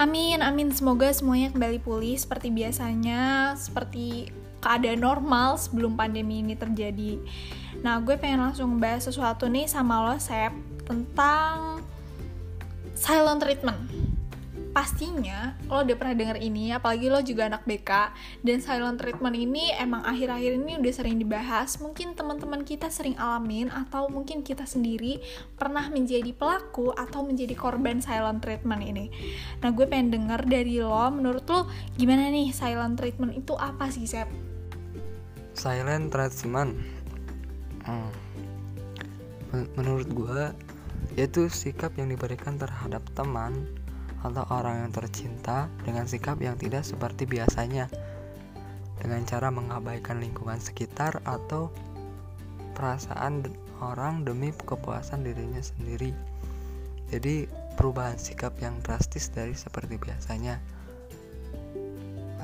[0.01, 0.73] Amin, amin.
[0.73, 4.33] Semoga semuanya kembali pulih seperti biasanya, seperti
[4.65, 7.21] keadaan normal sebelum pandemi ini terjadi.
[7.85, 10.51] Nah, gue pengen langsung bahas sesuatu nih sama lo, Sep,
[10.89, 11.85] tentang
[12.97, 13.79] silent treatment.
[14.73, 17.91] Pastinya lo udah pernah denger ini, apalagi lo juga anak BK,
[18.41, 21.77] dan silent treatment ini emang akhir-akhir ini udah sering dibahas.
[21.79, 25.21] Mungkin teman-teman kita sering alamin, atau mungkin kita sendiri
[25.61, 29.13] pernah menjadi pelaku atau menjadi korban silent treatment ini.
[29.61, 31.69] Nah, gue pengen denger dari lo, menurut lo
[32.01, 34.53] gimana nih silent treatment itu apa sih, Sep?
[35.53, 36.73] silent treatment
[37.85, 38.11] hmm.
[39.77, 40.43] menurut gue
[41.19, 43.53] yaitu sikap yang diberikan terhadap teman
[44.23, 47.91] atau orang yang tercinta dengan sikap yang tidak seperti biasanya.
[49.03, 51.75] Dengan cara mengabaikan lingkungan sekitar atau
[52.79, 53.43] perasaan
[53.83, 56.15] orang demi kepuasan dirinya sendiri.
[57.11, 60.63] Jadi perubahan sikap yang drastis dari seperti biasanya.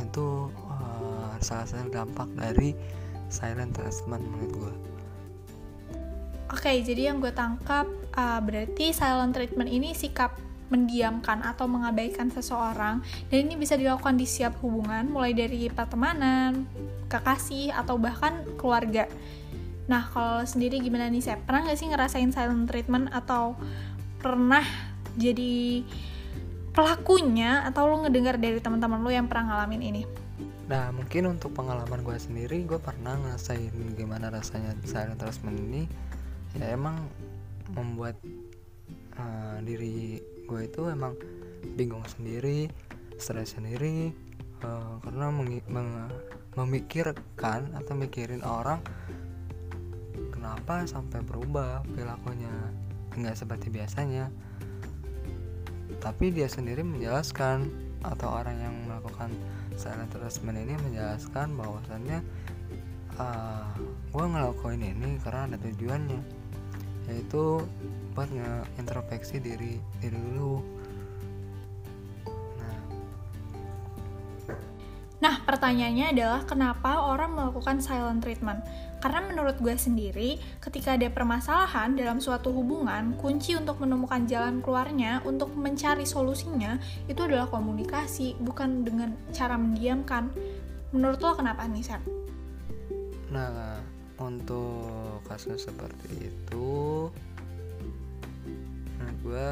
[0.02, 2.74] Itu uh, salah satu dampak dari
[3.28, 4.74] silent treatment menurut gue
[6.48, 7.84] Oke, jadi yang gue tangkap
[8.16, 10.32] uh, berarti silent treatment ini sikap
[10.68, 13.00] mendiamkan atau mengabaikan seseorang
[13.32, 16.68] dan ini bisa dilakukan di setiap hubungan mulai dari pertemanan,
[17.08, 19.08] kekasih atau bahkan keluarga.
[19.88, 23.56] Nah, kalau sendiri gimana nih, saya pernah gak sih ngerasain silent treatment atau
[24.20, 24.64] pernah
[25.16, 25.82] jadi
[26.78, 30.02] pelakunya atau lo ngedengar dari teman-teman lo yang pernah ngalamin ini?
[30.68, 35.82] Nah mungkin untuk pengalaman gue sendiri gue pernah ngerasain gimana rasanya silent treatment ini
[36.54, 37.08] ya emang
[37.72, 38.20] membuat
[39.16, 41.12] uh, diri gue itu emang
[41.76, 42.72] bingung sendiri,
[43.20, 44.10] stres sendiri
[44.64, 45.28] uh, karena
[46.56, 48.80] memikirkan atau mikirin orang
[50.32, 52.50] kenapa sampai berubah perilakunya.
[53.12, 54.32] Nggak seperti biasanya.
[55.98, 57.68] Tapi dia sendiri menjelaskan
[58.06, 59.34] atau orang yang melakukan
[59.74, 62.22] silent treatment ini menjelaskan bahwasannya
[63.18, 63.74] uh, ah,
[64.14, 66.37] gue ngelakuin ini karena ada tujuannya
[67.08, 67.64] yaitu
[68.12, 70.60] buat ngeintrospeksi diri diri dulu
[72.60, 72.78] nah
[75.18, 78.62] nah pertanyaannya adalah kenapa orang melakukan silent treatment
[78.98, 85.22] karena menurut gue sendiri, ketika ada permasalahan dalam suatu hubungan, kunci untuk menemukan jalan keluarnya,
[85.22, 90.34] untuk mencari solusinya, itu adalah komunikasi, bukan dengan cara mendiamkan.
[90.90, 91.86] Menurut lo kenapa nih?
[93.30, 93.78] Nah,
[94.18, 97.08] untuk kasus seperti itu,
[98.98, 99.48] menurut gue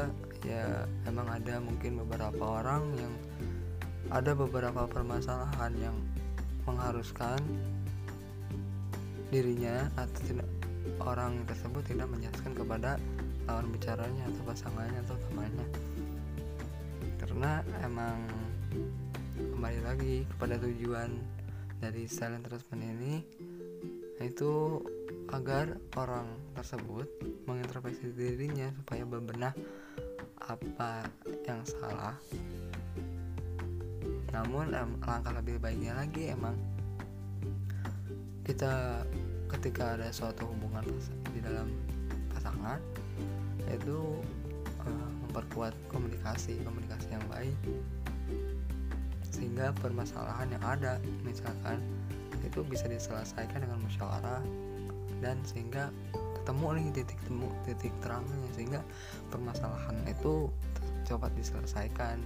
[0.47, 3.13] ya emang ada mungkin beberapa orang yang
[4.07, 5.95] ada beberapa permasalahan yang
[6.63, 7.39] mengharuskan
[9.27, 10.47] dirinya atau tidak
[11.03, 12.95] orang tersebut tidak menjelaskan kepada
[13.47, 15.67] lawan bicaranya atau pasangannya atau temannya.
[17.19, 17.51] Karena
[17.83, 18.19] emang
[19.35, 21.11] kembali lagi kepada tujuan
[21.83, 23.13] dari silent treatment ini
[24.21, 24.81] itu
[25.29, 26.25] agar orang
[26.55, 27.05] tersebut
[27.45, 29.53] mengintrospeksi dirinya supaya bebenah
[30.47, 31.05] apa
[31.45, 32.15] yang salah.
[34.31, 36.55] Namun langkah lebih baiknya lagi emang
[38.47, 39.03] kita
[39.51, 40.83] ketika ada suatu hubungan
[41.35, 41.67] di dalam
[42.31, 42.79] pasangan
[43.67, 44.23] itu
[44.87, 47.57] eh, memperkuat komunikasi komunikasi yang baik.
[49.27, 51.83] Sehingga permasalahan yang ada misalkan
[52.47, 54.43] itu bisa diselesaikan dengan musyawarah
[55.19, 55.91] dan sehingga
[56.41, 58.81] ketemu nih titik temu titik terangnya sehingga
[59.27, 60.47] permasalahan itu
[61.03, 62.23] cepat diselesaikan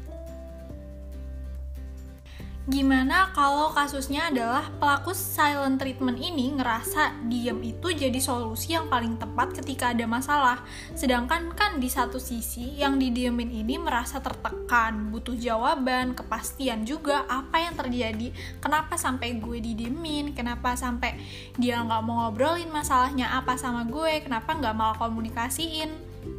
[2.69, 9.17] Gimana kalau kasusnya adalah pelaku silent treatment ini ngerasa diem itu jadi solusi yang paling
[9.17, 10.61] tepat ketika ada masalah.
[10.93, 17.65] Sedangkan kan di satu sisi yang didiemin ini merasa tertekan, butuh jawaban, kepastian juga apa
[17.65, 18.29] yang terjadi,
[18.61, 21.17] kenapa sampai gue didiemin, kenapa sampai
[21.57, 25.89] dia nggak mau ngobrolin masalahnya apa sama gue, kenapa nggak malah komunikasiin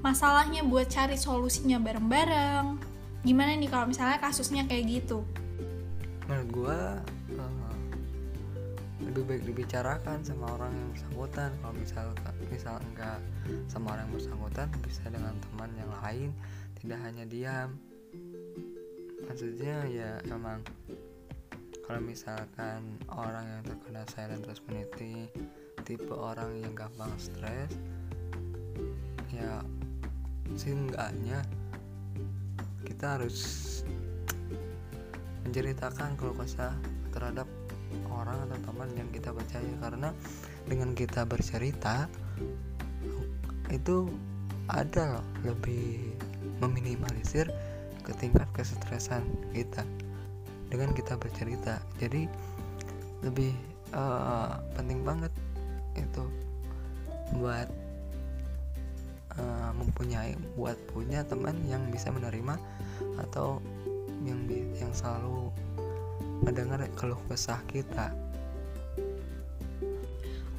[0.06, 2.78] masalahnya buat cari solusinya bareng-bareng.
[3.26, 5.26] Gimana nih kalau misalnya kasusnya kayak gitu?
[6.32, 6.80] Menurut gua
[7.28, 7.76] eh,
[9.04, 11.50] lebih baik dibicarakan sama orang yang bersangkutan.
[11.60, 12.06] Kalau misal
[12.48, 13.20] misal enggak
[13.68, 16.30] sama orang yang bersangkutan bisa dengan teman yang lain
[16.80, 17.76] tidak hanya diam.
[19.28, 20.64] Maksudnya ya emang
[21.84, 25.28] kalau misalkan orang yang terkena silent personality
[25.84, 27.74] tipe orang yang gampang stres
[29.28, 29.60] ya
[30.56, 31.42] seenggaknya
[32.86, 33.36] kita harus
[35.46, 36.74] menceritakan keluh kesah
[37.12, 37.46] terhadap
[38.08, 39.72] orang atau teman yang kita percaya.
[39.80, 40.08] Karena
[40.66, 42.08] dengan kita bercerita
[43.72, 44.08] itu
[44.70, 46.14] ada loh lebih
[46.62, 47.50] meminimalisir
[48.02, 49.22] ke tingkat kesetresan
[49.54, 49.82] kita
[50.70, 51.82] dengan kita bercerita.
[51.98, 52.26] Jadi
[53.22, 53.52] lebih
[53.94, 55.32] eh, penting banget
[55.98, 56.24] itu
[57.36, 57.68] buat
[59.36, 62.56] eh, mempunyai buat punya teman yang bisa menerima
[63.28, 63.60] atau
[64.22, 64.40] yang
[64.76, 65.50] yang selalu
[66.42, 68.10] mendengar keluh kesah kita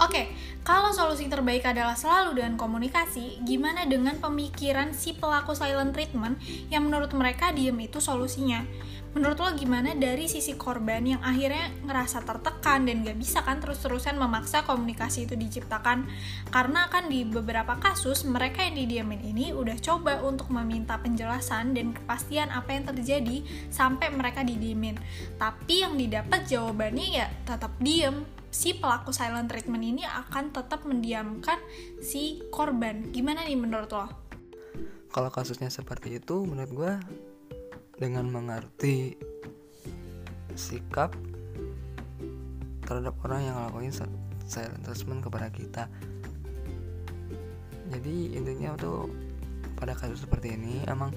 [0.02, 0.36] Oke,
[0.67, 6.36] kalau solusi terbaik adalah selalu dengan komunikasi, gimana dengan pemikiran si pelaku silent treatment
[6.67, 8.67] yang menurut mereka diem itu solusinya?
[9.13, 14.17] Menurut lo gimana dari sisi korban yang akhirnya ngerasa tertekan dan gak bisa kan terus-terusan
[14.17, 16.10] memaksa komunikasi itu diciptakan?
[16.49, 21.93] Karena kan di beberapa kasus mereka yang didiamin ini udah coba untuk meminta penjelasan dan
[21.93, 24.97] kepastian apa yang terjadi sampai mereka didiemin.
[25.38, 31.62] Tapi yang didapat jawabannya ya tetap diem si pelaku silent treatment ini akan tetap mendiamkan
[32.02, 33.13] si korban.
[33.13, 34.23] Gimana nih menurut lo?
[35.13, 36.93] kalau kasusnya seperti itu menurut gue
[38.04, 39.16] dengan mengerti
[40.60, 41.16] sikap
[42.84, 45.88] terhadap orang yang ngelakuin si- silent treatment kepada kita.
[47.96, 49.08] Jadi intinya tuh
[49.80, 51.16] pada kasus seperti ini emang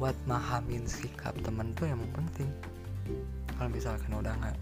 [0.00, 2.48] buat mahamin sikap temen tuh emang penting.
[3.60, 4.56] Kalau misalkan udah nggak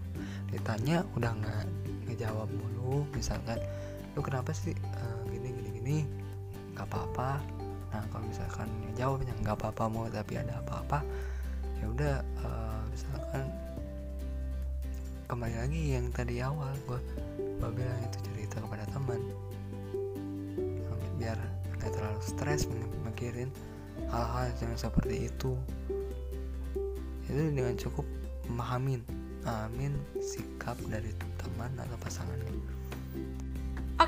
[0.51, 1.63] ditanya udah nggak
[2.11, 3.55] ngejawab mulu misalkan
[4.11, 5.97] lu kenapa sih eh, gini gini gini?
[6.75, 7.60] Nggak apa-apa
[7.91, 11.03] nah kalau misalkan jawabnya nggak apa-apa mau tapi ada apa-apa
[11.79, 13.45] ya udah eh, misalkan
[15.31, 16.99] kembali lagi yang tadi awal gue
[17.39, 19.21] gue bilang itu cerita kepada teman.
[21.15, 21.39] Biar
[21.79, 22.67] nggak terlalu stres
[23.07, 23.47] mikirin
[24.11, 25.55] hal-hal yang seperti itu.
[27.31, 28.03] Itu dengan cukup
[28.51, 29.07] memahamin
[29.47, 32.51] amin sikap dari teman atau pasangannya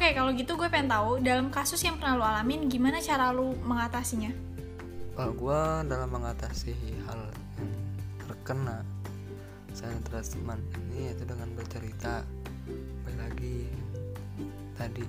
[0.03, 3.55] Oke, kalau gitu gue pengen tahu dalam kasus yang pernah lo alamin gimana cara lo
[3.63, 4.35] mengatasinya?
[5.15, 6.73] kalau gue dalam mengatasi
[7.07, 7.71] hal yang
[8.27, 8.83] terkena
[9.71, 12.25] silent treatment ini yaitu dengan bercerita
[13.07, 13.57] baik lagi
[14.75, 15.05] tadi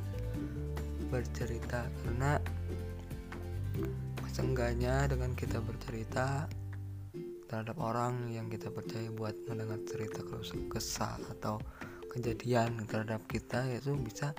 [1.09, 2.38] bercerita karena
[4.30, 6.46] seenggaknya dengan kita bercerita
[7.48, 10.22] terhadap orang yang kita percaya buat mendengar cerita
[10.70, 11.59] kesah atau
[12.14, 14.30] kejadian terhadap kita itu bisa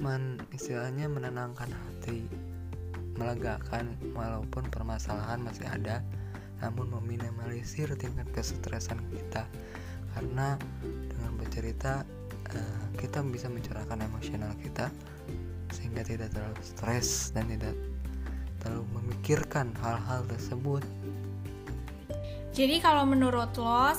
[0.00, 2.28] men, istilahnya menenangkan hati
[3.16, 6.04] melegakan walaupun permasalahan masih ada
[6.60, 9.44] namun meminimalisir tingkat kesetresan kita.
[10.16, 12.04] Karena dengan bercerita
[12.52, 14.88] eh, kita bisa mencurahkan emosional kita
[15.72, 17.76] sehingga tidak terlalu stres dan tidak
[18.64, 20.80] terlalu memikirkan hal-hal tersebut
[22.56, 23.92] Jadi kalau menurut lo,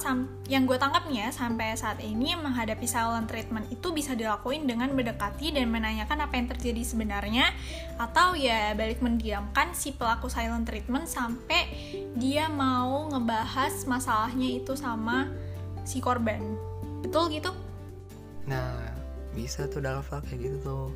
[0.49, 4.89] yang gue tangkap nih ya, sampai saat ini menghadapi silent treatment itu bisa dilakuin dengan
[4.97, 7.53] mendekati dan menanyakan apa yang terjadi sebenarnya,
[8.01, 11.69] atau ya balik mendiamkan si pelaku silent treatment sampai
[12.17, 15.29] dia mau ngebahas masalahnya itu sama
[15.85, 16.41] si korban.
[17.05, 17.53] Betul gitu?
[18.49, 18.73] Nah,
[19.37, 20.89] bisa tuh dalam hal kayak gitu tuh.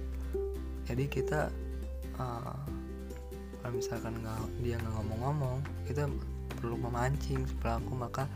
[0.89, 1.54] Jadi kita
[2.17, 2.58] uh,
[3.62, 6.10] kalau misalkan nggak dia nggak ngomong-ngomong, kita
[6.62, 8.30] perlu memancing pelaku maka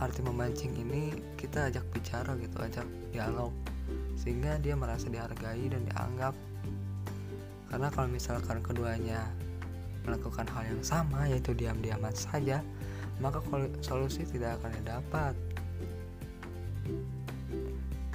[0.00, 3.52] arti memancing ini kita ajak bicara gitu ajak dialog
[4.16, 6.34] sehingga dia merasa dihargai dan dianggap.
[7.68, 9.28] Karena kalau misalkan keduanya
[10.08, 12.62] melakukan hal yang sama yaitu diam-diaman saja
[13.20, 13.40] maka
[13.84, 15.34] solusi tidak akan didapat.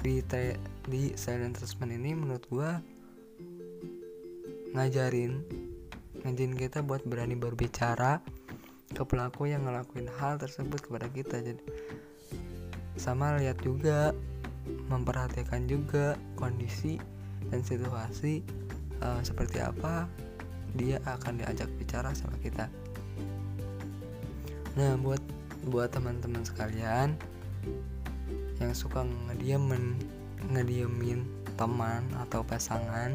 [0.02, 0.18] Di
[0.90, 2.82] di silent treatment ini menurut gua
[4.72, 5.38] ngajarin
[6.24, 8.18] ngajarin kita buat berani berbicara
[8.92, 11.40] ke pelaku yang ngelakuin hal tersebut kepada kita.
[11.40, 11.62] Jadi
[13.00, 14.12] sama lihat juga
[14.88, 17.00] memperhatikan juga kondisi
[17.50, 18.44] dan situasi
[19.02, 20.06] uh, seperti apa
[20.78, 22.68] dia akan diajak bicara sama kita.
[24.78, 25.20] Nah buat
[25.68, 27.14] buat teman-teman sekalian
[28.58, 29.98] yang suka ngediemin
[30.50, 31.22] ngediemin
[31.54, 33.14] teman atau pasangan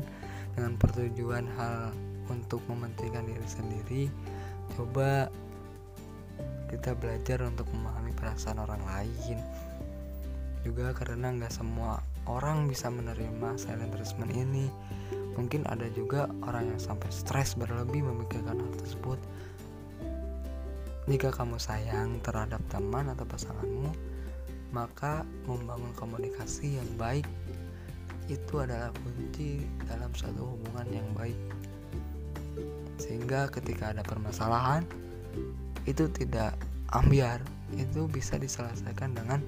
[0.56, 1.92] dengan pertujuan hal
[2.28, 4.04] untuk mementingkan diri sendiri
[4.76, 5.32] coba
[6.68, 9.40] kita belajar untuk memahami perasaan orang lain.
[10.66, 14.68] Juga karena nggak semua orang bisa menerima silent treatment ini.
[15.38, 19.20] Mungkin ada juga orang yang sampai stres berlebih memikirkan hal tersebut.
[21.08, 24.18] Jika kamu sayang terhadap teman atau pasanganmu
[24.76, 27.24] maka membangun komunikasi yang baik
[28.28, 31.40] itu adalah kunci dalam suatu hubungan yang baik.
[33.00, 34.84] Sehingga ketika ada permasalahan
[35.88, 36.54] itu tidak
[36.92, 37.40] ambiar
[37.76, 39.40] itu bisa diselesaikan dengan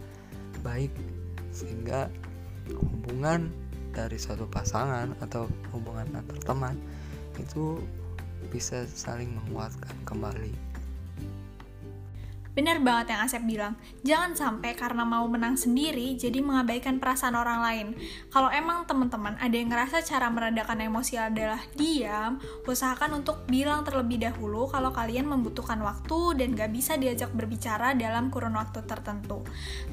[0.64, 0.92] baik
[1.52, 2.08] sehingga
[2.72, 3.52] hubungan
[3.92, 6.76] dari suatu pasangan atau hubungan antar teman
[7.40, 7.80] itu
[8.52, 10.69] bisa saling menguatkan kembali.
[12.60, 17.64] Benar banget yang Asep bilang, jangan sampai karena mau menang sendiri jadi mengabaikan perasaan orang
[17.64, 17.88] lain.
[18.28, 22.36] Kalau emang teman-teman ada yang ngerasa cara meredakan emosi adalah diam,
[22.68, 28.28] usahakan untuk bilang terlebih dahulu kalau kalian membutuhkan waktu dan gak bisa diajak berbicara dalam
[28.28, 29.40] kurun waktu tertentu.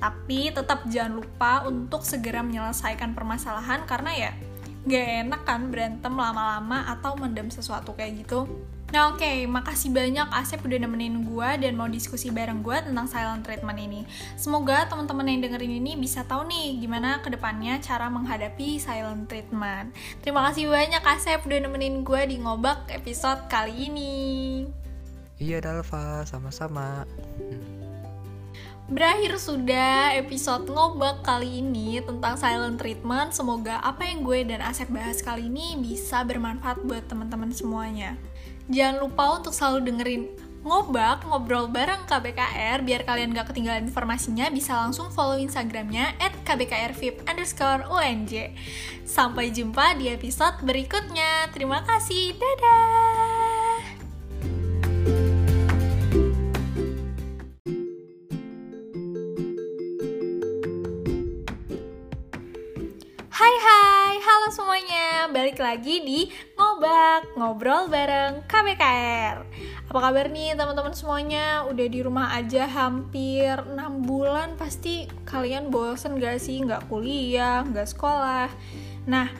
[0.03, 4.31] Tapi tetap jangan lupa untuk segera menyelesaikan permasalahan karena ya
[4.91, 8.51] gak enak kan berantem lama-lama atau mendem sesuatu kayak gitu.
[8.95, 13.11] Nah oke, okay, makasih banyak Asep udah nemenin gue dan mau diskusi bareng gue tentang
[13.11, 14.07] silent treatment ini.
[14.39, 19.91] Semoga teman-teman yang dengerin ini bisa tahu nih gimana ke depannya cara menghadapi silent treatment.
[20.23, 24.15] Terima kasih banyak Asep udah nemenin gue di ngobak episode kali ini.
[25.43, 27.03] Iya Dalva, sama-sama.
[28.87, 33.35] Berakhir sudah episode ngobak kali ini tentang silent treatment.
[33.35, 38.15] Semoga apa yang gue dan Asep bahas kali ini bisa bermanfaat buat teman-teman semuanya.
[38.67, 40.23] Jangan lupa untuk selalu dengerin
[40.67, 47.23] ngobak, ngobrol bareng KBKR biar kalian gak ketinggalan informasinya bisa langsung follow instagramnya at kbkrvip
[47.31, 48.51] underscore unj
[49.07, 51.47] sampai jumpa di episode berikutnya.
[51.55, 53.79] Terima kasih, dadah!
[63.31, 63.86] Hai hai,
[64.47, 69.43] halo semuanya Balik lagi di ngobak, ngobrol bareng KBKR.
[69.91, 71.67] Apa kabar nih teman-teman semuanya?
[71.67, 73.75] Udah di rumah aja hampir 6
[74.07, 76.63] bulan pasti kalian bosen gak sih?
[76.63, 78.47] Gak kuliah, gak sekolah.
[79.11, 79.35] Nah,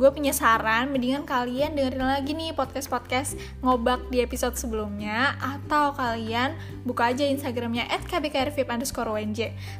[0.00, 6.56] gue punya saran, mendingan kalian dengerin lagi nih podcast-podcast ngobak di episode sebelumnya atau kalian
[6.88, 9.20] buka aja Instagramnya at kbkrvip underscore.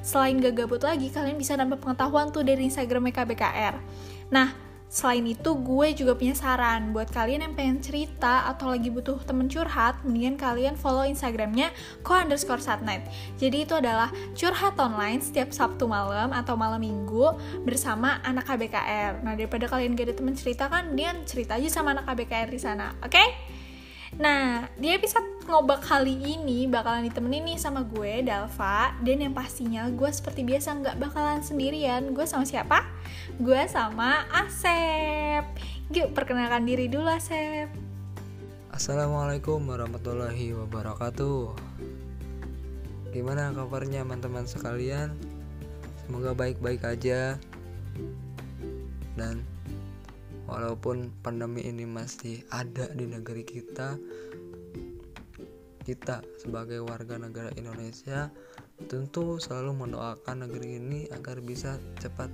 [0.05, 3.81] Selain gak gabut lagi, kalian bisa nambah pengetahuan tuh dari Instagramnya KBKR.
[4.27, 9.19] Nah, Selain itu, gue juga punya saran buat kalian yang pengen cerita atau lagi butuh
[9.27, 11.75] temen curhat, mendingan kalian follow Instagramnya
[12.07, 13.03] ko underscore satnight.
[13.35, 17.35] Jadi itu adalah curhat online setiap Sabtu malam atau malam minggu
[17.67, 19.27] bersama anak KBKR.
[19.27, 22.61] Nah daripada kalian gak ada temen cerita kan, mendingan cerita aja sama anak KBKR di
[22.63, 23.11] sana, oke?
[23.11, 23.29] Okay?
[24.17, 29.85] Nah, di episode ngobak kali ini bakalan ditemenin nih sama gue, Dalva Dan yang pastinya
[29.93, 32.96] gue seperti biasa nggak bakalan sendirian Gue sama siapa?
[33.35, 35.43] Gue sama Asep.
[35.91, 37.67] Yuk, perkenalkan diri dulu Asep.
[38.71, 41.51] Assalamualaikum warahmatullahi wabarakatuh.
[43.11, 45.19] Gimana kabarnya teman-teman sekalian?
[46.07, 47.35] Semoga baik-baik aja.
[49.19, 49.43] Dan
[50.47, 53.99] walaupun pandemi ini masih ada di negeri kita
[55.87, 58.31] kita sebagai warga negara Indonesia
[58.91, 62.27] tentu selalu mendoakan negeri ini agar bisa cepat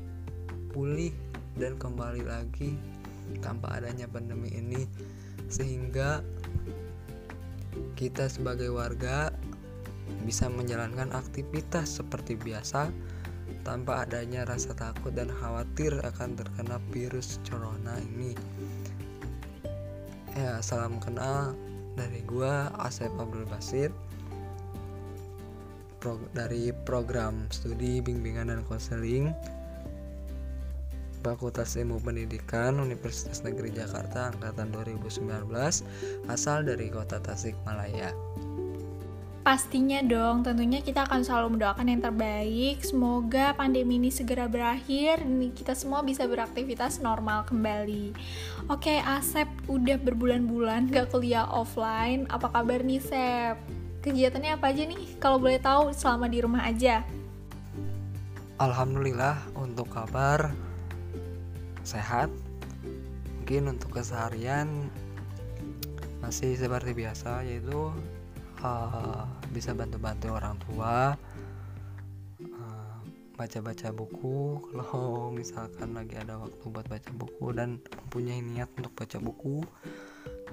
[0.72, 1.12] pulih
[1.60, 2.74] dan kembali lagi
[3.44, 4.88] tanpa adanya pandemi ini
[5.52, 6.24] sehingga
[7.94, 9.30] kita sebagai warga
[10.24, 12.88] bisa menjalankan aktivitas seperti biasa
[13.62, 18.34] tanpa adanya rasa takut dan khawatir akan terkena virus corona ini.
[20.34, 21.54] Ya, salam kenal
[21.94, 23.92] dari gua Asep Abdul Basir
[26.00, 29.30] pro, dari program studi bimbingan dan konseling
[31.22, 35.22] Fakultas Ilmu Pendidikan Universitas Negeri Jakarta angkatan 2019
[36.26, 38.10] asal dari kota Tasikmalaya.
[39.42, 42.78] Pastinya dong, tentunya kita akan selalu mendoakan yang terbaik.
[42.86, 48.14] Semoga pandemi ini segera berakhir dan kita semua bisa beraktivitas normal kembali.
[48.70, 52.30] Oke, Asep udah berbulan-bulan gak kuliah offline.
[52.30, 53.58] Apa kabar nih, Sep?
[54.06, 55.18] Kegiatannya apa aja nih?
[55.18, 57.02] Kalau boleh tahu selama di rumah aja.
[58.62, 60.54] Alhamdulillah untuk kabar
[61.82, 62.30] sehat.
[63.42, 64.90] Mungkin untuk keseharian
[66.22, 67.90] masih seperti biasa yaitu
[68.62, 71.18] uh, bisa bantu-bantu orang tua
[73.34, 78.94] baca-baca uh, buku kalau misalkan lagi ada waktu buat baca buku dan mempunyai niat untuk
[78.94, 79.66] baca buku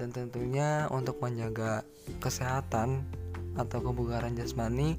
[0.02, 1.86] dan tentunya untuk menjaga
[2.18, 3.06] kesehatan
[3.54, 4.98] atau kebugaran jasmani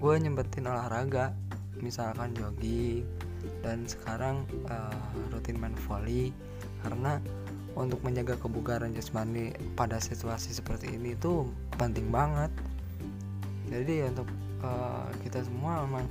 [0.00, 1.36] gue nyempetin olahraga
[1.84, 3.04] misalkan jogging
[3.60, 6.32] dan sekarang uh, rutin main volley
[6.80, 7.20] karena
[7.78, 11.46] untuk menjaga kebugaran jasmani pada situasi seperti ini itu
[11.78, 12.50] penting banget.
[13.70, 14.26] Jadi untuk
[14.66, 16.06] uh, kita semua memang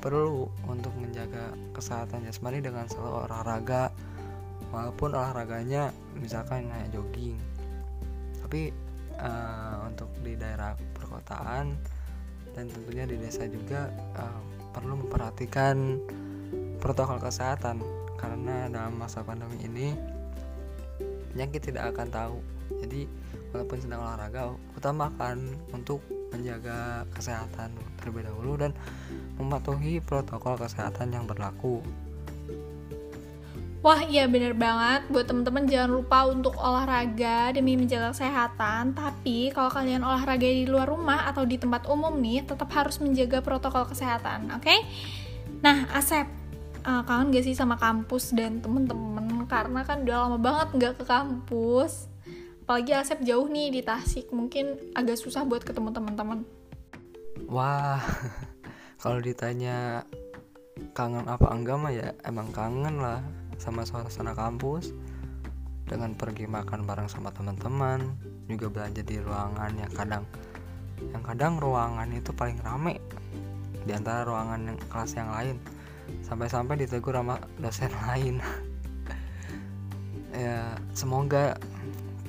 [0.00, 3.92] perlu untuk menjaga kesehatan jasmani dengan selalu olahraga
[4.72, 7.36] walaupun olahraganya misalkan kayak jogging.
[8.40, 8.72] Tapi
[9.20, 11.76] uh, untuk di daerah perkotaan
[12.56, 14.40] dan tentunya di desa juga uh,
[14.72, 16.00] perlu memperhatikan
[16.80, 17.84] protokol kesehatan
[18.16, 19.92] karena dalam masa pandemi ini
[21.32, 22.38] penyakit tidak akan tahu
[22.80, 23.06] jadi
[23.52, 26.00] walaupun sedang olahraga utamakan untuk
[26.30, 28.72] menjaga kesehatan terlebih dahulu dan
[29.36, 31.82] mematuhi protokol kesehatan yang berlaku
[33.80, 39.72] Wah iya bener banget Buat teman-teman jangan lupa untuk olahraga demi menjaga kesehatan Tapi kalau
[39.72, 44.52] kalian olahraga di luar rumah atau di tempat umum nih Tetap harus menjaga protokol kesehatan
[44.52, 44.68] oke?
[44.68, 44.84] Okay?
[45.64, 46.28] Nah Asep
[46.84, 49.44] uh, kangen gak sih sama kampus dan temen-temen?
[49.46, 52.08] Karena kan udah lama banget nggak ke kampus.
[52.64, 56.46] Apalagi Asep jauh nih di Tasik mungkin agak susah buat ketemu teman-teman.
[57.50, 57.98] Wah
[59.02, 60.06] kalau ditanya
[60.94, 63.20] kangen apa enggak mah ya emang kangen lah
[63.58, 64.94] sama suasana kampus.
[65.90, 68.14] Dengan pergi makan bareng sama teman-teman
[68.46, 70.24] juga belajar di ruangan yang kadang
[71.10, 73.02] yang kadang ruangan itu paling rame
[73.82, 75.56] di antara ruangan yang kelas yang lain
[76.24, 78.38] sampai-sampai ditegur sama dosen lain.
[80.34, 81.58] Ya semoga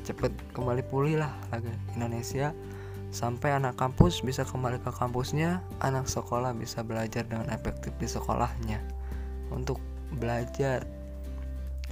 [0.01, 2.51] cepet kembali pulih lah lagi Indonesia.
[3.11, 8.79] Sampai anak kampus bisa kembali ke kampusnya anak sekolah bisa belajar dengan efektif di sekolahnya
[9.51, 9.83] untuk
[10.15, 10.87] belajar.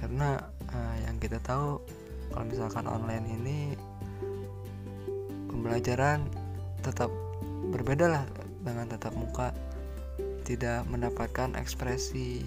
[0.00, 0.40] Karena
[0.72, 1.76] uh, yang kita tahu
[2.32, 3.58] kalau misalkan online ini
[5.52, 6.24] pembelajaran
[6.80, 7.12] tetap
[7.68, 8.24] berbeda lah
[8.64, 9.52] dengan tatap muka
[10.50, 12.42] tidak mendapatkan ekspresi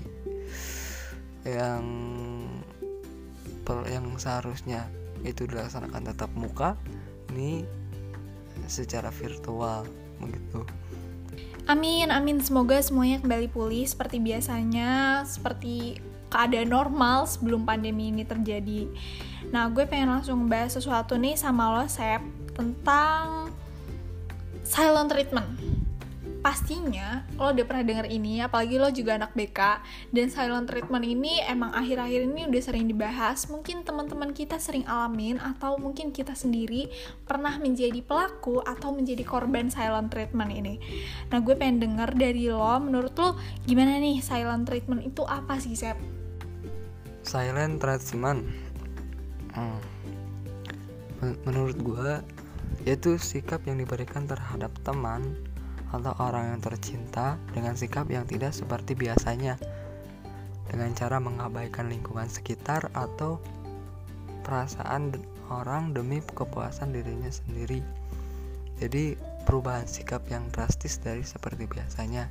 [1.47, 1.83] yang
[3.63, 4.91] per, yang seharusnya
[5.23, 6.75] itu dilaksanakan tatap muka
[7.31, 7.63] ini
[8.67, 9.87] secara virtual
[10.19, 10.67] begitu.
[11.63, 12.43] Amin, amin.
[12.43, 15.95] Semoga semuanya kembali pulih seperti biasanya, seperti
[16.27, 18.91] keadaan normal sebelum pandemi ini terjadi.
[19.47, 22.19] Nah, gue pengen langsung bahas sesuatu nih sama lo, Sep,
[22.51, 23.47] tentang
[24.67, 25.82] silent treatment
[26.43, 29.79] pastinya lo udah pernah denger ini apalagi lo juga anak BK
[30.11, 35.39] dan silent treatment ini emang akhir-akhir ini udah sering dibahas mungkin teman-teman kita sering alamin
[35.39, 36.91] atau mungkin kita sendiri
[37.23, 40.83] pernah menjadi pelaku atau menjadi korban silent treatment ini
[41.31, 45.79] nah gue pengen denger dari lo menurut lo gimana nih silent treatment itu apa sih
[45.79, 45.95] Sep?
[47.23, 48.43] silent treatment
[49.55, 49.79] hmm.
[51.47, 52.19] menurut gue
[52.83, 55.23] yaitu sikap yang diberikan terhadap teman
[55.93, 59.61] atau orang yang tercinta dengan sikap yang tidak seperti biasanya
[60.73, 63.37] dengan cara mengabaikan lingkungan sekitar atau
[64.41, 65.13] perasaan
[65.53, 67.85] orang demi kepuasan dirinya sendiri.
[68.81, 69.13] Jadi
[69.45, 72.25] perubahan sikap yang drastis dari seperti biasanya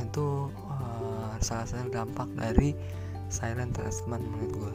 [0.00, 2.76] itu uh, salah satu dampak dari
[3.30, 4.74] silent treatment menurut gue.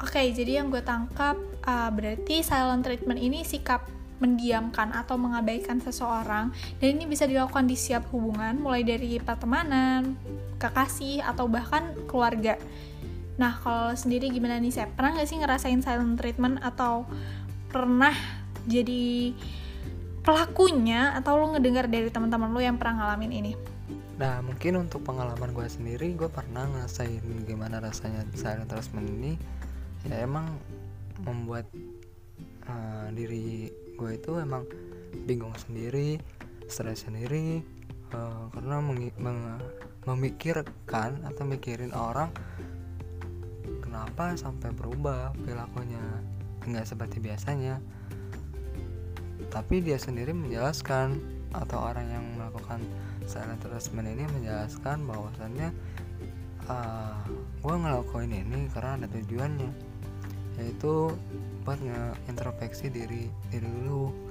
[0.00, 1.36] Oke, jadi yang gue tangkap
[1.68, 3.84] uh, berarti silent treatment ini sikap
[4.20, 10.14] mendiamkan atau mengabaikan seseorang dan ini bisa dilakukan di setiap hubungan mulai dari pertemanan,
[10.60, 12.60] kekasih atau bahkan keluarga.
[13.40, 17.08] Nah, kalau sendiri gimana nih, saya pernah gak sih ngerasain silent treatment atau
[17.72, 18.12] pernah
[18.68, 19.32] jadi
[20.20, 23.52] pelakunya atau lo ngedengar dari teman-teman lo yang pernah ngalamin ini?
[24.20, 29.32] Nah, mungkin untuk pengalaman gue sendiri, gue pernah ngerasain gimana rasanya silent treatment ini.
[30.04, 30.60] Ya emang
[31.24, 31.64] membuat
[32.68, 34.64] uh, diri gue itu emang
[35.28, 36.16] bingung sendiri
[36.64, 37.60] stres sendiri
[38.16, 38.80] uh, karena
[40.08, 42.32] memikirkan atau mikirin orang
[43.84, 46.00] kenapa sampai berubah perilakunya.
[46.62, 47.82] Nggak seperti biasanya.
[49.50, 51.18] Tapi dia sendiri menjelaskan
[51.50, 52.78] atau orang yang melakukan
[53.26, 55.74] silent treatment ini menjelaskan bahwasannya
[56.70, 57.18] uh, ah,
[57.58, 59.89] gue ngelakuin ini karena ada tujuannya
[60.60, 61.10] yaitu
[61.64, 64.30] buat ngeintrospeksi diri diri dulu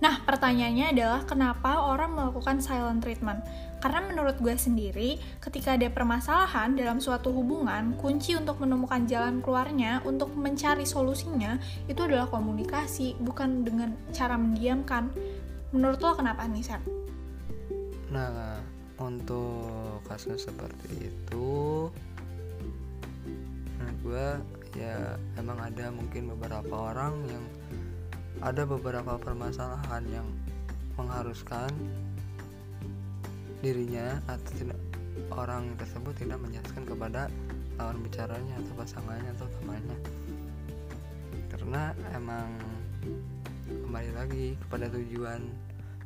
[0.00, 3.44] Nah, pertanyaannya adalah kenapa orang melakukan silent treatment?
[3.84, 10.00] Karena menurut gue sendiri, ketika ada permasalahan dalam suatu hubungan, kunci untuk menemukan jalan keluarnya,
[10.08, 15.12] untuk mencari solusinya, itu adalah komunikasi, bukan dengan cara mendiamkan.
[15.76, 16.80] Menurut lo kenapa nih, Sam?
[18.08, 18.56] Nah,
[18.96, 19.68] untuk
[20.10, 21.86] kasus seperti itu,
[23.78, 24.28] menurut gue
[24.74, 27.44] ya emang ada mungkin beberapa orang yang
[28.42, 30.26] ada beberapa permasalahan yang
[30.98, 31.70] mengharuskan
[33.62, 34.80] dirinya atau tidak
[35.30, 37.30] orang tersebut tidak menjelaskan kepada
[37.78, 39.98] lawan bicaranya atau pasangannya atau temannya.
[41.54, 41.82] Karena
[42.16, 42.50] emang
[43.68, 45.44] kembali lagi kepada tujuan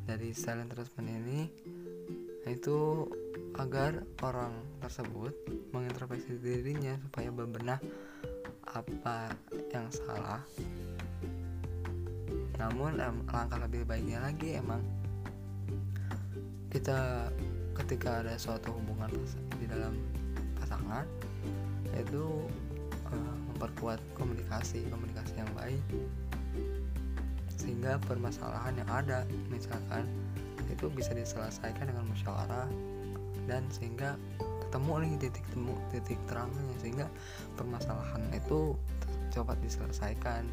[0.05, 1.39] dari silent treatment ini
[2.45, 3.09] itu
[3.55, 4.51] agar orang
[4.83, 5.31] tersebut
[5.71, 7.79] mengintrospeksi dirinya supaya bebenah
[8.75, 9.31] apa
[9.71, 10.43] yang salah.
[12.59, 14.83] Namun langkah lebih baiknya lagi emang
[16.71, 17.31] kita
[17.75, 19.11] ketika ada suatu hubungan
[19.59, 19.95] di dalam
[20.59, 21.07] pasangan
[21.95, 22.43] itu
[23.07, 25.83] uh, memperkuat komunikasi komunikasi yang baik.
[27.55, 30.03] Sehingga permasalahan yang ada misalkan
[30.67, 32.67] itu bisa diselesaikan dengan musyawarah
[33.45, 34.17] dan sehingga
[34.65, 36.75] ketemu nih titik temu titik terangnya.
[36.81, 37.07] Sehingga
[37.55, 38.75] permasalahan itu
[39.31, 40.47] cepat diselesaikan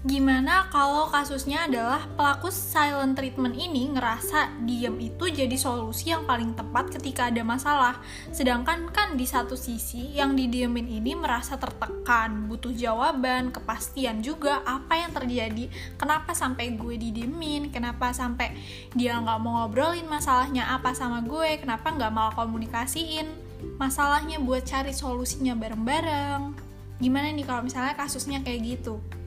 [0.00, 6.56] Gimana kalau kasusnya adalah pelaku silent treatment ini ngerasa diem itu jadi solusi yang paling
[6.56, 8.00] tepat ketika ada masalah.
[8.32, 15.04] Sedangkan kan di satu sisi yang didiemin ini merasa tertekan, butuh jawaban, kepastian juga apa
[15.04, 15.68] yang terjadi,
[16.00, 18.56] kenapa sampai gue didiemin, kenapa sampai
[18.96, 23.28] dia nggak mau ngobrolin masalahnya apa sama gue, kenapa nggak mau komunikasiin
[23.76, 26.56] masalahnya buat cari solusinya bareng-bareng.
[27.04, 29.19] Gimana nih kalau misalnya kasusnya kayak gitu?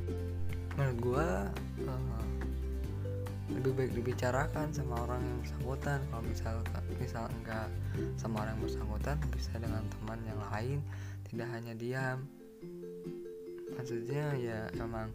[0.78, 1.30] Menurut gue
[1.88, 2.24] uh,
[3.54, 6.00] lebih baik dibicarakan sama orang yang bersangkutan.
[6.10, 6.54] Kalau misal
[6.98, 7.68] misal enggak
[8.18, 10.80] sama orang yang bersangkutan bisa dengan teman yang lain
[11.30, 12.20] tidak hanya diam.
[13.78, 15.14] Maksudnya ya emang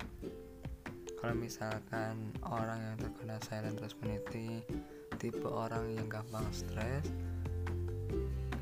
[1.19, 4.23] kalau misalkan orang yang terkena silent treatment
[5.19, 7.11] tipe orang yang gampang stres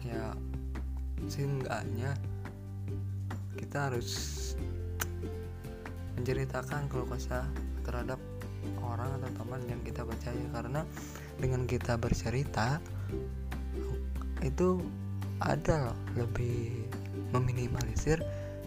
[0.01, 0.32] ya
[1.28, 2.16] seenggaknya
[3.61, 4.11] kita harus
[6.17, 7.47] menceritakan keluh kesah
[7.85, 8.19] terhadap
[8.83, 10.45] orang atau teman yang kita percaya.
[10.53, 10.83] Karena
[11.39, 12.81] dengan kita bercerita
[14.45, 14.81] itu
[15.41, 16.89] ada loh lebih
[17.35, 18.21] meminimalisir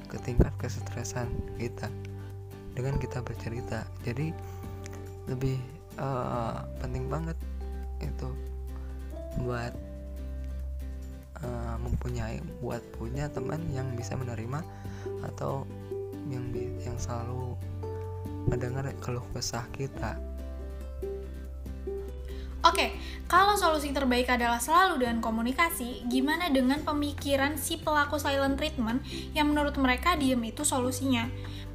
[0.10, 1.90] ke tingkat kesetresan kita
[2.74, 3.86] dengan kita bercerita.
[4.06, 4.34] Jadi
[5.30, 5.58] lebih
[6.02, 7.38] uh, penting banget
[8.02, 8.30] itu
[9.46, 9.74] buat
[11.46, 14.66] uh, mempunyai buat punya teman yang bisa menerima
[15.26, 15.64] atau
[16.30, 16.46] yang
[16.80, 17.58] yang selalu
[18.48, 20.18] mendengar keluh kesah kita.
[22.60, 22.92] Oke,
[23.32, 29.00] kalau solusi terbaik adalah selalu dengan komunikasi, gimana dengan pemikiran si pelaku silent treatment
[29.32, 31.24] yang menurut mereka diem itu solusinya?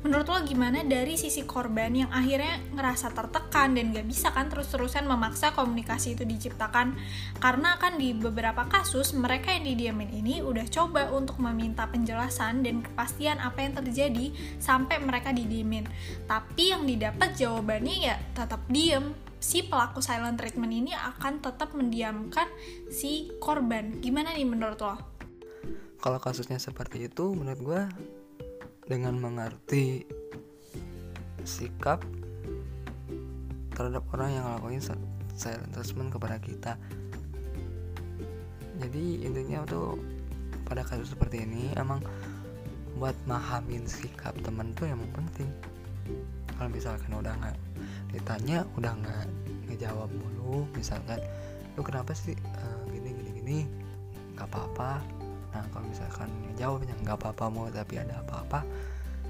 [0.05, 5.09] Menurut lo gimana dari sisi korban yang akhirnya ngerasa tertekan dan gak bisa kan terus-terusan
[5.09, 6.93] memaksa komunikasi itu diciptakan?
[7.41, 12.85] Karena kan di beberapa kasus mereka yang didiamin ini udah coba untuk meminta penjelasan dan
[12.85, 14.29] kepastian apa yang terjadi
[14.61, 15.89] sampai mereka didiemin.
[16.29, 19.17] Tapi yang didapat jawabannya ya tetap diem.
[19.41, 22.49] Si pelaku silent treatment ini akan tetap mendiamkan
[22.93, 24.05] si korban.
[24.05, 25.01] Gimana nih menurut lo?
[25.97, 27.83] Kalau kasusnya seperti itu, menurut gue
[28.85, 30.05] dengan mengerti
[31.45, 32.05] sikap
[33.75, 34.83] terhadap orang yang ngelakuin
[35.35, 36.73] silent treatment kepada kita.
[38.81, 39.99] Jadi intinya tuh
[40.65, 42.01] pada kasus seperti ini emang
[42.97, 45.51] buat mahamin sikap temen tuh emang penting.
[46.55, 47.59] Kalau misalkan udah nggak
[48.15, 49.27] ditanya udah nggak
[49.67, 51.19] ngejawab mulu misalkan
[51.75, 53.59] lu kenapa sih uh, gini gini gini?
[54.39, 55.24] Nggak apa-apa
[55.55, 56.29] nah kalau misalkan
[56.59, 58.67] jawabnya nggak apa-apa mau tapi ada apa-apa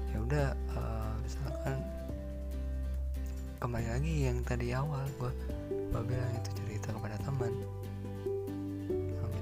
[0.09, 1.77] ya udah uh, misalkan
[3.65, 5.31] kembali lagi yang tadi awal gue
[5.69, 7.53] gue bilang itu cerita kepada teman.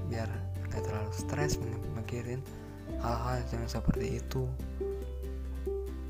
[0.08, 0.30] Biar
[0.70, 1.58] nggak terlalu stres
[1.98, 2.40] mikirin
[3.04, 4.48] hal-hal yang seperti itu.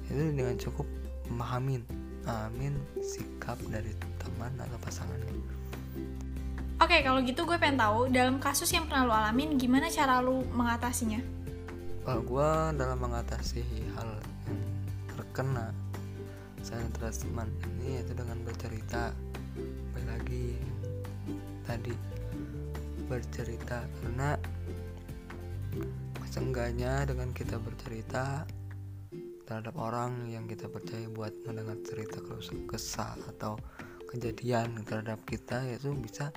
[0.06, 0.86] Itu dengan cukup
[1.32, 1.82] memahamin
[2.24, 5.28] amin sikap dari teman atau pasangannya
[6.84, 10.44] Oke, kalau gitu gue pengen tahu dalam kasus yang pernah lo alamin gimana cara lo
[10.52, 11.16] mengatasinya?
[12.04, 13.64] Kalau gue dalam mengatasi
[13.96, 14.60] hal yang
[15.16, 15.72] terkena
[16.60, 17.48] saya teman
[17.80, 19.16] ini yaitu dengan bercerita
[19.96, 20.60] baik lagi
[21.64, 21.96] tadi
[23.08, 24.36] bercerita karena
[26.28, 28.44] seenggaknya dengan kita bercerita
[29.48, 32.20] terhadap orang yang kita percaya buat mendengar cerita
[32.68, 33.56] kesah atau
[34.14, 36.30] kejadian terhadap kita itu bisa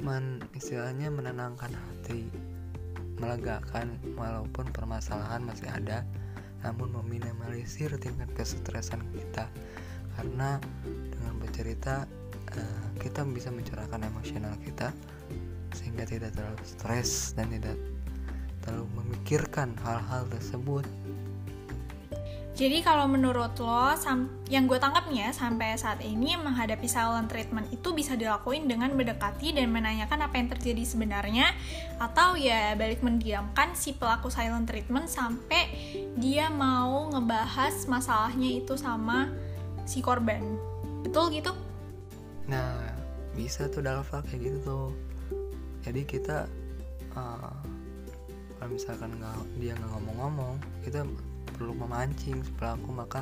[0.00, 2.26] men, istilahnya menenangkan hati
[3.20, 6.02] melegakan walaupun permasalahan masih ada
[6.60, 9.48] namun meminimalisir tingkat kesetresan kita.
[10.16, 12.04] Karena dengan bercerita
[12.56, 14.92] uh, kita bisa mencurahkan emosional kita
[15.72, 17.76] sehingga tidak terlalu stres dan tidak
[18.60, 20.84] terlalu memikirkan hal-hal tersebut
[22.60, 23.88] jadi kalau menurut lo,
[24.52, 29.72] yang gue tangkapnya sampai saat ini menghadapi silent treatment itu bisa dilakuin dengan mendekati dan
[29.72, 31.56] menanyakan apa yang terjadi sebenarnya
[31.96, 35.72] atau ya balik mendiamkan si pelaku silent treatment sampai
[36.20, 39.32] dia mau ngebahas masalahnya itu sama
[39.88, 40.44] si korban.
[41.00, 41.56] Betul gitu?
[42.44, 42.76] Nah,
[43.32, 44.88] bisa tuh dalam kayak gitu tuh.
[45.80, 46.44] Jadi kita
[47.16, 47.56] uh,
[48.60, 51.08] kalau misalkan nggak dia nggak ngomong-ngomong, kita
[51.60, 53.20] perlu memancing pelaku maka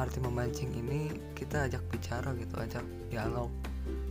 [0.00, 3.52] arti memancing ini kita ajak bicara gitu ajak dialog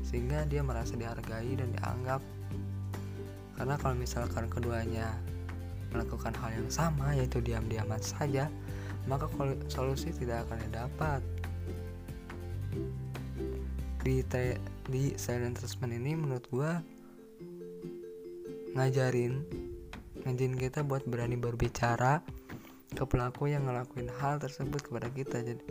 [0.05, 2.21] sehingga dia merasa dihargai dan dianggap.
[3.57, 5.17] Karena kalau misalkan keduanya
[5.89, 8.53] melakukan hal yang sama yaitu diam-diaman saja
[9.09, 9.25] maka
[9.65, 11.21] solusi tidak akan didapat.
[14.05, 14.21] Di
[14.85, 16.85] di silent assessment ini menurut gua
[18.77, 19.41] ngajarin
[20.21, 22.21] ngajarin kita buat berani berbicara
[22.95, 25.43] ke pelaku yang ngelakuin hal tersebut kepada kita.
[25.43, 25.63] Jadi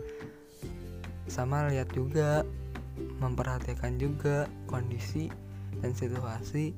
[1.25, 2.45] sama lihat juga
[3.19, 5.27] memperhatikan juga kondisi
[5.81, 6.71] dan situasi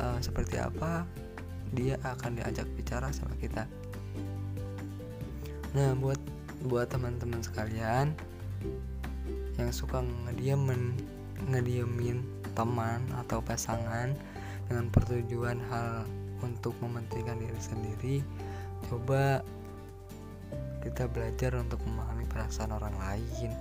[0.00, 1.04] uh, seperti apa
[1.76, 3.68] dia akan diajak bicara sama kita.
[5.76, 6.18] Nah buat
[6.66, 8.16] buat teman-teman sekalian
[9.60, 10.96] yang suka ngediemin
[11.50, 12.22] ngediemin
[12.54, 14.14] teman atau pasangan
[14.68, 16.06] dengan pertujuan hal
[16.44, 18.16] untuk mementingkan diri sendiri
[18.90, 19.40] coba
[20.82, 23.54] kita belajar untuk memahami perasaan orang lain.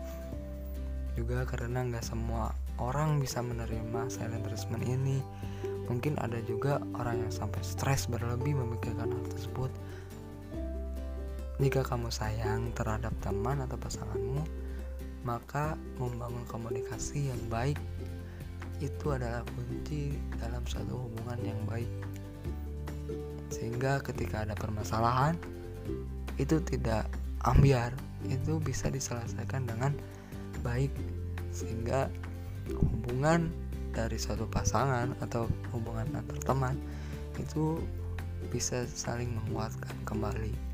[1.13, 2.51] Juga karena nggak semua
[2.81, 5.21] orang bisa menerima silent treatment ini.
[5.85, 9.69] Mungkin ada juga orang yang sampai stres berlebih memikirkan hal tersebut.
[11.61, 14.41] Jika kamu sayang terhadap teman atau pasanganmu
[15.21, 17.77] maka membangun komunikasi yang baik
[18.81, 21.89] itu adalah kunci dalam suatu hubungan yang baik.
[23.53, 25.37] Sehingga ketika ada permasalahan
[26.41, 27.05] itu tidak
[27.45, 27.93] ambiar
[28.25, 29.93] itu bisa diselesaikan dengan
[30.65, 30.89] baik
[31.53, 32.09] sehingga
[32.73, 33.53] hubungan
[33.93, 36.75] dari suatu pasangan atau hubungan antar teman
[37.37, 37.77] itu
[38.49, 40.70] bisa saling menguatkan kembali.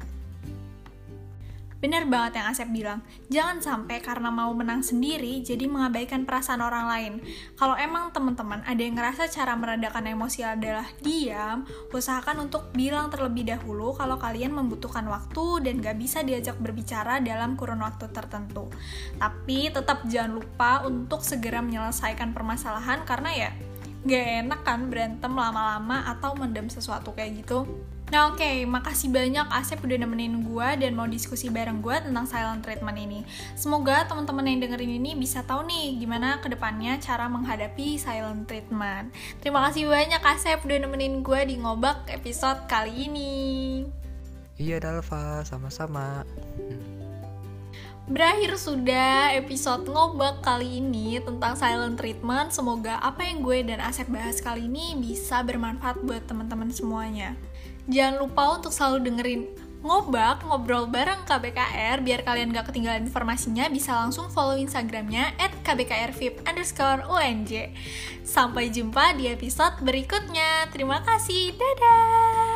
[1.77, 6.89] Bener banget yang Asep bilang, jangan sampai karena mau menang sendiri jadi mengabaikan perasaan orang
[6.89, 7.13] lain.
[7.53, 13.45] Kalau emang teman-teman ada yang ngerasa cara meredakan emosi adalah diam, usahakan untuk bilang terlebih
[13.45, 18.73] dahulu kalau kalian membutuhkan waktu dan gak bisa diajak berbicara dalam kurun waktu tertentu.
[19.21, 23.49] Tapi tetap jangan lupa untuk segera menyelesaikan permasalahan karena ya
[24.01, 27.69] gak enak kan berantem lama-lama atau mendem sesuatu kayak gitu.
[28.07, 32.23] Nah oke, okay, makasih banyak Asep udah nemenin gue dan mau diskusi bareng gue tentang
[32.23, 33.19] silent treatment ini.
[33.59, 39.11] Semoga teman-teman yang dengerin ini bisa tahu nih gimana ke depannya cara menghadapi silent treatment.
[39.43, 43.35] Terima kasih banyak Asep udah nemenin gue di ngobak episode kali ini.
[44.55, 46.23] Iya Dalva, sama-sama.
[48.07, 52.55] Berakhir sudah episode ngobak kali ini tentang silent treatment.
[52.55, 57.35] Semoga apa yang gue dan Asep bahas kali ini bisa bermanfaat buat teman-teman semuanya.
[57.87, 59.41] Jangan lupa untuk selalu dengerin
[59.79, 66.43] ngobak, ngobrol bareng KBKR biar kalian gak ketinggalan informasinya bisa langsung follow instagramnya at kbkrvip
[66.43, 67.71] underscore unj
[68.27, 70.67] sampai jumpa di episode berikutnya.
[70.75, 71.55] Terima kasih.
[71.55, 72.46] Dadah